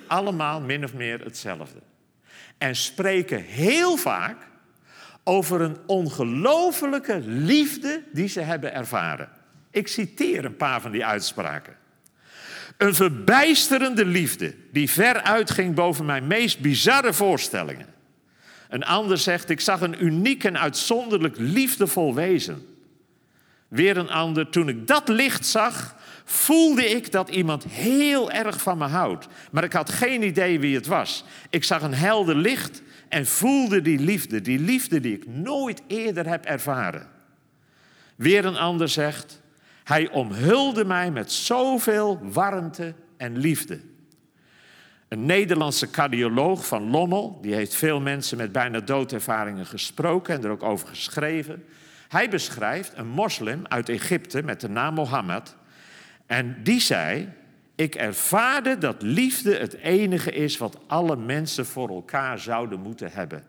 allemaal 0.08 0.62
min 0.62 0.84
of 0.84 0.94
meer 0.94 1.24
hetzelfde. 1.24 1.80
En 2.58 2.76
spreken 2.76 3.42
heel 3.42 3.98
vaak 3.98 4.48
over 5.24 5.62
een 5.62 5.78
ongelofelijke 5.86 7.20
liefde 7.26 8.04
die 8.12 8.28
ze 8.28 8.40
hebben 8.40 8.74
ervaren. 8.74 9.30
Ik 9.72 9.88
citeer 9.88 10.46
een 10.46 10.58
paar 10.58 10.82
van 10.82 10.92
die 10.92 11.06
uitspraken. 11.06 11.79
Een 12.80 12.96
verbijsterende 12.96 14.06
liefde 14.06 14.56
die 14.72 14.90
ver 14.90 15.22
uitging 15.22 15.76
boven 15.76 16.06
mijn 16.06 16.28
meest 16.28 16.60
bizarre 16.60 17.14
voorstellingen. 17.14 17.88
Een 18.70 18.84
ander 18.84 19.18
zegt, 19.18 19.50
ik 19.50 19.60
zag 19.60 19.82
een 19.82 20.06
uniek 20.06 20.44
en 20.44 20.60
uitzonderlijk 20.60 21.36
liefdevol 21.38 22.16
wezen. 22.16 22.66
Weer 23.68 23.98
een 23.98 24.10
ander, 24.10 24.50
toen 24.50 24.70
ik 24.70 24.88
dat 24.88 25.08
licht 25.08 25.46
zag, 25.46 25.96
voelde 26.26 26.90
ik 26.90 27.12
dat 27.12 27.30
iemand 27.30 27.64
heel 27.64 28.32
erg 28.32 28.62
van 28.62 28.78
me 28.78 28.86
houdt. 28.86 29.28
Maar 29.52 29.64
ik 29.64 29.74
had 29.74 29.90
geen 29.90 30.24
idee 30.24 30.60
wie 30.60 30.76
het 30.76 30.88
was. 30.88 31.24
Ik 31.50 31.64
zag 31.64 31.82
een 31.82 31.94
helder 31.94 32.36
licht 32.36 32.82
en 33.10 33.26
voelde 33.26 33.82
die 33.82 34.00
liefde, 34.00 34.42
die 34.42 34.60
liefde 34.60 35.00
die 35.00 35.16
ik 35.16 35.28
nooit 35.28 35.82
eerder 35.88 36.28
heb 36.28 36.46
ervaren. 36.46 37.08
Weer 38.16 38.46
een 38.46 38.58
ander 38.58 38.90
zegt, 38.90 39.42
hij 39.90 40.10
omhulde 40.10 40.86
mij 40.86 41.12
met 41.12 41.32
zoveel 41.32 42.20
warmte 42.22 42.94
en 43.18 43.38
liefde. 43.38 43.80
Een 45.08 45.26
Nederlandse 45.26 45.90
cardioloog 45.90 46.68
van 46.68 46.90
Lommel, 46.90 47.40
die 47.42 47.54
heeft 47.54 47.76
veel 47.76 48.00
mensen 48.00 48.38
met 48.38 48.52
bijna 48.52 48.80
doodervaringen 48.80 49.66
gesproken 49.66 50.36
en 50.36 50.44
er 50.44 50.50
ook 50.50 50.64
over 50.64 50.88
geschreven. 50.88 51.64
Hij 52.08 52.30
beschrijft 52.30 52.92
een 52.96 53.08
moslim 53.08 53.62
uit 53.68 53.90
Egypte 53.90 54.44
met 54.44 54.62
de 54.62 54.70
naam 54.70 54.94
Mohammed. 54.94 55.56
En 56.26 56.64
die 56.64 56.82
zei: 56.82 57.30
Ik 57.76 57.96
ervaarde 57.96 58.78
dat 58.78 59.02
liefde 59.02 59.56
het 59.56 59.74
enige 59.74 60.32
is 60.32 60.58
wat 60.58 60.80
alle 60.88 61.16
mensen 61.16 61.66
voor 61.66 61.90
elkaar 61.90 62.40
zouden 62.40 62.80
moeten 62.80 63.12
hebben. 63.12 63.44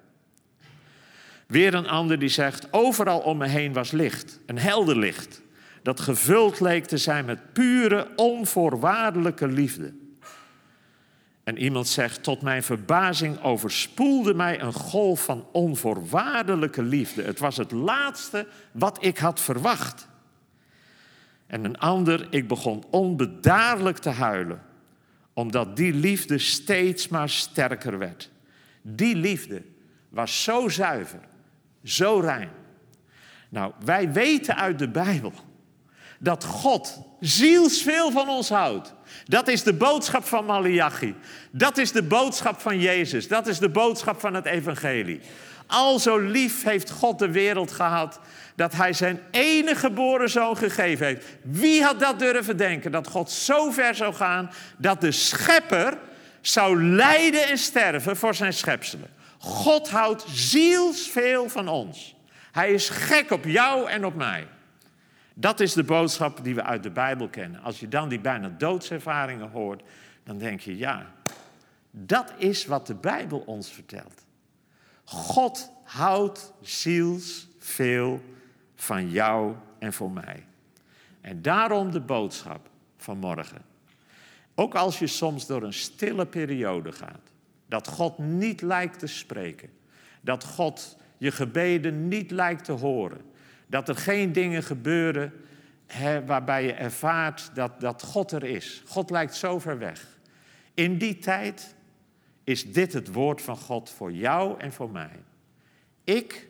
Weer 1.46 1.74
een 1.74 1.88
ander 1.88 2.18
die 2.18 2.28
zegt: 2.28 2.72
Overal 2.72 3.18
om 3.18 3.38
me 3.38 3.46
heen 3.46 3.72
was 3.72 3.90
licht, 3.90 4.40
een 4.46 4.58
helder 4.58 4.98
licht 4.98 5.42
dat 5.82 6.00
gevuld 6.00 6.60
leek 6.60 6.86
te 6.86 6.98
zijn 6.98 7.24
met 7.24 7.52
pure, 7.52 8.08
onvoorwaardelijke 8.16 9.46
liefde. 9.46 9.92
En 11.44 11.58
iemand 11.58 11.88
zegt, 11.88 12.22
tot 12.22 12.42
mijn 12.42 12.62
verbazing 12.62 13.42
overspoelde 13.42 14.34
mij 14.34 14.60
een 14.60 14.72
golf 14.72 15.24
van 15.24 15.46
onvoorwaardelijke 15.52 16.82
liefde. 16.82 17.22
Het 17.22 17.38
was 17.38 17.56
het 17.56 17.70
laatste 17.70 18.46
wat 18.72 19.04
ik 19.04 19.18
had 19.18 19.40
verwacht. 19.40 20.08
En 21.46 21.64
een 21.64 21.78
ander, 21.78 22.26
ik 22.30 22.48
begon 22.48 22.84
onbedaarlijk 22.90 23.98
te 23.98 24.10
huilen, 24.10 24.62
omdat 25.32 25.76
die 25.76 25.94
liefde 25.94 26.38
steeds 26.38 27.08
maar 27.08 27.28
sterker 27.28 27.98
werd. 27.98 28.30
Die 28.82 29.16
liefde 29.16 29.62
was 30.08 30.42
zo 30.42 30.68
zuiver, 30.68 31.20
zo 31.84 32.18
rein. 32.18 32.50
Nou, 33.48 33.72
wij 33.84 34.12
weten 34.12 34.56
uit 34.56 34.78
de 34.78 34.88
Bijbel 34.88 35.32
dat 36.22 36.44
God 36.44 37.02
zielsveel 37.20 38.10
van 38.10 38.28
ons 38.28 38.48
houdt. 38.48 38.94
Dat 39.24 39.48
is 39.48 39.62
de 39.62 39.72
boodschap 39.72 40.24
van 40.24 40.44
Malachi. 40.44 41.14
Dat 41.50 41.78
is 41.78 41.92
de 41.92 42.02
boodschap 42.02 42.60
van 42.60 42.80
Jezus. 42.80 43.28
Dat 43.28 43.46
is 43.46 43.58
de 43.58 43.68
boodschap 43.68 44.20
van 44.20 44.34
het 44.34 44.46
evangelie. 44.46 45.20
Al 45.66 45.98
zo 45.98 46.18
lief 46.18 46.62
heeft 46.62 46.90
God 46.90 47.18
de 47.18 47.30
wereld 47.30 47.72
gehad 47.72 48.20
dat 48.56 48.72
hij 48.72 48.92
zijn 48.92 49.20
enige 49.30 49.80
geboren 49.80 50.30
zoon 50.30 50.56
gegeven 50.56 51.06
heeft. 51.06 51.26
Wie 51.42 51.82
had 51.82 52.00
dat 52.00 52.18
durven 52.18 52.56
denken 52.56 52.92
dat 52.92 53.08
God 53.08 53.30
zo 53.30 53.70
ver 53.70 53.94
zou 53.94 54.14
gaan 54.14 54.50
dat 54.76 55.00
de 55.00 55.12
schepper 55.12 55.98
zou 56.40 56.84
lijden 56.84 57.48
en 57.48 57.58
sterven 57.58 58.16
voor 58.16 58.34
zijn 58.34 58.52
schepselen? 58.52 59.10
God 59.38 59.88
houdt 59.88 60.24
zielsveel 60.28 61.48
van 61.48 61.68
ons. 61.68 62.14
Hij 62.52 62.72
is 62.72 62.88
gek 62.88 63.30
op 63.30 63.44
jou 63.44 63.88
en 63.88 64.04
op 64.04 64.14
mij. 64.14 64.46
Dat 65.34 65.60
is 65.60 65.72
de 65.72 65.84
boodschap 65.84 66.44
die 66.44 66.54
we 66.54 66.62
uit 66.62 66.82
de 66.82 66.90
Bijbel 66.90 67.28
kennen. 67.28 67.62
Als 67.62 67.80
je 67.80 67.88
dan 67.88 68.08
die 68.08 68.20
bijna 68.20 68.48
doodservaringen 68.48 69.50
hoort, 69.50 69.82
dan 70.24 70.38
denk 70.38 70.60
je, 70.60 70.76
ja, 70.76 71.12
dat 71.90 72.32
is 72.36 72.66
wat 72.66 72.86
de 72.86 72.94
Bijbel 72.94 73.38
ons 73.38 73.70
vertelt. 73.70 74.26
God 75.04 75.72
houdt 75.84 76.52
zielsveel 76.60 78.20
van 78.74 79.10
jou 79.10 79.54
en 79.78 79.92
voor 79.92 80.10
mij. 80.10 80.46
En 81.20 81.42
daarom 81.42 81.90
de 81.90 82.00
boodschap 82.00 82.68
van 82.96 83.18
morgen. 83.18 83.62
Ook 84.54 84.74
als 84.74 84.98
je 84.98 85.06
soms 85.06 85.46
door 85.46 85.62
een 85.62 85.72
stille 85.72 86.26
periode 86.26 86.92
gaat, 86.92 87.30
dat 87.66 87.88
God 87.88 88.18
niet 88.18 88.62
lijkt 88.62 88.98
te 88.98 89.06
spreken, 89.06 89.70
dat 90.20 90.44
God 90.44 90.96
je 91.18 91.30
gebeden 91.30 92.08
niet 92.08 92.30
lijkt 92.30 92.64
te 92.64 92.72
horen, 92.72 93.20
dat 93.70 93.88
er 93.88 93.96
geen 93.96 94.32
dingen 94.32 94.62
gebeuren 94.62 95.32
hè, 95.86 96.24
waarbij 96.24 96.64
je 96.64 96.72
ervaart 96.72 97.50
dat, 97.54 97.80
dat 97.80 98.02
God 98.02 98.32
er 98.32 98.44
is. 98.44 98.82
God 98.86 99.10
lijkt 99.10 99.34
zo 99.34 99.58
ver 99.58 99.78
weg. 99.78 100.18
In 100.74 100.98
die 100.98 101.18
tijd 101.18 101.74
is 102.44 102.72
dit 102.72 102.92
het 102.92 103.12
woord 103.12 103.42
van 103.42 103.56
God 103.56 103.90
voor 103.90 104.12
jou 104.12 104.60
en 104.60 104.72
voor 104.72 104.90
mij. 104.90 105.22
Ik 106.04 106.48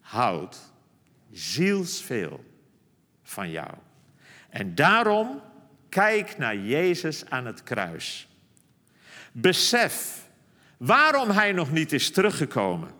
houd 0.00 0.58
zielsveel 1.32 2.44
van 3.22 3.50
jou. 3.50 3.70
En 4.48 4.74
daarom 4.74 5.40
kijk 5.88 6.38
naar 6.38 6.56
Jezus 6.56 7.30
aan 7.30 7.46
het 7.46 7.62
kruis. 7.62 8.28
Besef 9.32 10.28
waarom 10.76 11.30
hij 11.30 11.52
nog 11.52 11.70
niet 11.72 11.92
is 11.92 12.10
teruggekomen. 12.10 12.99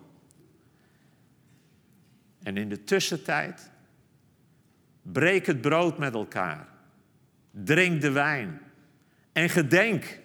En 2.43 2.57
in 2.57 2.69
de 2.69 2.85
tussentijd, 2.85 3.71
breek 5.03 5.47
het 5.47 5.61
brood 5.61 5.99
met 5.99 6.15
elkaar. 6.15 6.69
Drink 7.51 8.01
de 8.01 8.11
wijn. 8.11 8.61
En 9.33 9.49
gedenk. 9.49 10.21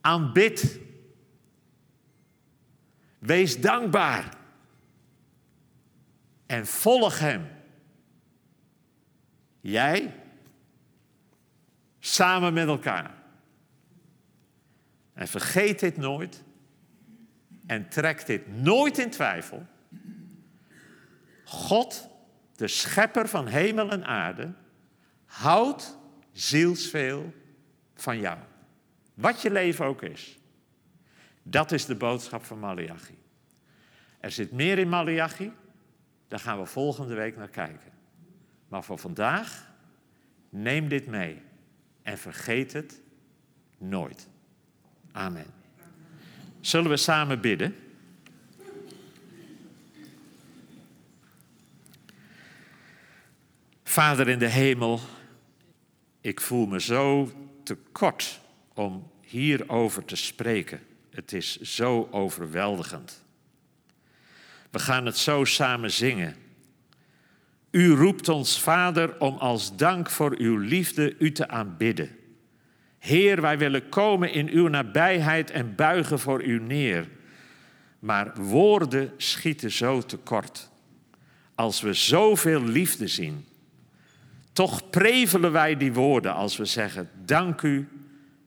Aanbid. 0.00 0.80
Wees 3.18 3.60
dankbaar. 3.60 4.36
En 6.46 6.66
volg 6.66 7.18
Hem. 7.18 7.48
Jij, 9.60 10.14
samen 11.98 12.52
met 12.52 12.68
elkaar. 12.68 13.22
En 15.12 15.28
vergeet 15.28 15.80
dit 15.80 15.96
nooit 15.96 16.44
en 17.72 17.88
trek 17.88 18.26
dit 18.26 18.48
nooit 18.48 18.98
in 18.98 19.10
twijfel. 19.10 19.66
God, 21.44 22.08
de 22.56 22.68
schepper 22.68 23.28
van 23.28 23.46
hemel 23.46 23.90
en 23.90 24.04
aarde, 24.04 24.52
houdt 25.24 25.98
zielsveel 26.32 27.32
van 27.94 28.20
jou. 28.20 28.38
Wat 29.14 29.42
je 29.42 29.50
leven 29.50 29.84
ook 29.84 30.02
is. 30.02 30.38
Dat 31.42 31.72
is 31.72 31.86
de 31.86 31.94
boodschap 31.94 32.44
van 32.44 32.58
Malachi. 32.58 33.18
Er 34.20 34.30
zit 34.30 34.52
meer 34.52 34.78
in 34.78 34.88
Malachi, 34.88 35.52
daar 36.28 36.40
gaan 36.40 36.58
we 36.58 36.66
volgende 36.66 37.14
week 37.14 37.36
naar 37.36 37.48
kijken. 37.48 37.92
Maar 38.68 38.84
voor 38.84 38.98
vandaag, 38.98 39.72
neem 40.48 40.88
dit 40.88 41.06
mee 41.06 41.42
en 42.02 42.18
vergeet 42.18 42.72
het 42.72 43.00
nooit. 43.78 44.28
Amen. 45.12 45.61
Zullen 46.62 46.90
we 46.90 46.96
samen 46.96 47.40
bidden? 47.40 47.76
Vader 53.84 54.28
in 54.28 54.38
de 54.38 54.48
hemel, 54.48 55.00
ik 56.20 56.40
voel 56.40 56.66
me 56.66 56.80
zo 56.80 57.30
tekort 57.62 58.40
om 58.74 59.10
hierover 59.20 60.04
te 60.04 60.16
spreken. 60.16 60.80
Het 61.10 61.32
is 61.32 61.60
zo 61.60 62.08
overweldigend. 62.10 63.24
We 64.70 64.78
gaan 64.78 65.06
het 65.06 65.16
zo 65.16 65.44
samen 65.44 65.90
zingen. 65.90 66.36
U 67.70 67.90
roept 67.90 68.28
ons, 68.28 68.60
Vader, 68.60 69.20
om 69.20 69.36
als 69.36 69.76
dank 69.76 70.10
voor 70.10 70.34
uw 70.38 70.56
liefde 70.56 71.18
u 71.18 71.32
te 71.32 71.48
aanbidden. 71.48 72.21
Heer, 73.02 73.40
wij 73.40 73.58
willen 73.58 73.88
komen 73.88 74.32
in 74.32 74.48
uw 74.48 74.68
nabijheid 74.68 75.50
en 75.50 75.74
buigen 75.74 76.18
voor 76.18 76.42
u 76.42 76.60
neer. 76.60 77.08
Maar 77.98 78.34
woorden 78.34 79.12
schieten 79.16 79.70
zo 79.70 80.00
tekort. 80.00 80.70
Als 81.54 81.80
we 81.80 81.92
zoveel 81.92 82.62
liefde 82.62 83.08
zien, 83.08 83.46
toch 84.52 84.90
prevelen 84.90 85.52
wij 85.52 85.76
die 85.76 85.92
woorden 85.92 86.34
als 86.34 86.56
we 86.56 86.64
zeggen: 86.64 87.10
Dank 87.24 87.62
u 87.62 87.88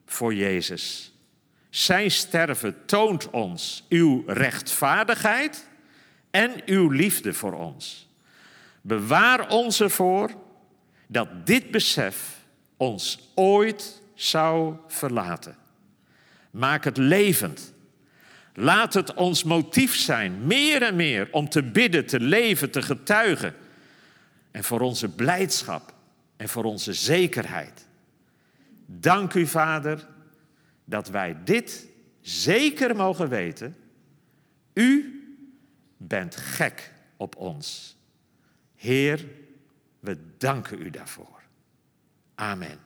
voor 0.06 0.34
Jezus. 0.34 1.12
Zijn 1.70 2.10
sterven 2.10 2.76
toont 2.86 3.30
ons 3.30 3.84
uw 3.88 4.22
rechtvaardigheid 4.26 5.68
en 6.30 6.52
uw 6.66 6.90
liefde 6.90 7.34
voor 7.34 7.52
ons. 7.52 8.08
Bewaar 8.80 9.48
ons 9.48 9.80
ervoor 9.80 10.30
dat 11.06 11.46
dit 11.46 11.70
besef 11.70 12.36
ons 12.76 13.30
ooit 13.34 14.04
zou 14.16 14.76
verlaten. 14.86 15.56
Maak 16.50 16.84
het 16.84 16.96
levend. 16.96 17.74
Laat 18.54 18.94
het 18.94 19.14
ons 19.14 19.44
motief 19.44 19.94
zijn, 19.96 20.46
meer 20.46 20.82
en 20.82 20.96
meer, 20.96 21.28
om 21.30 21.48
te 21.48 21.62
bidden, 21.62 22.06
te 22.06 22.20
leven, 22.20 22.70
te 22.70 22.82
getuigen. 22.82 23.54
En 24.50 24.64
voor 24.64 24.80
onze 24.80 25.08
blijdschap 25.08 25.94
en 26.36 26.48
voor 26.48 26.64
onze 26.64 26.92
zekerheid. 26.92 27.86
Dank 28.86 29.34
u, 29.34 29.46
Vader, 29.46 30.06
dat 30.84 31.08
wij 31.08 31.36
dit 31.44 31.86
zeker 32.20 32.96
mogen 32.96 33.28
weten. 33.28 33.76
U 34.72 35.20
bent 35.96 36.36
gek 36.36 36.92
op 37.16 37.36
ons. 37.36 37.96
Heer, 38.74 39.24
we 40.00 40.18
danken 40.38 40.80
u 40.82 40.90
daarvoor. 40.90 41.42
Amen. 42.34 42.85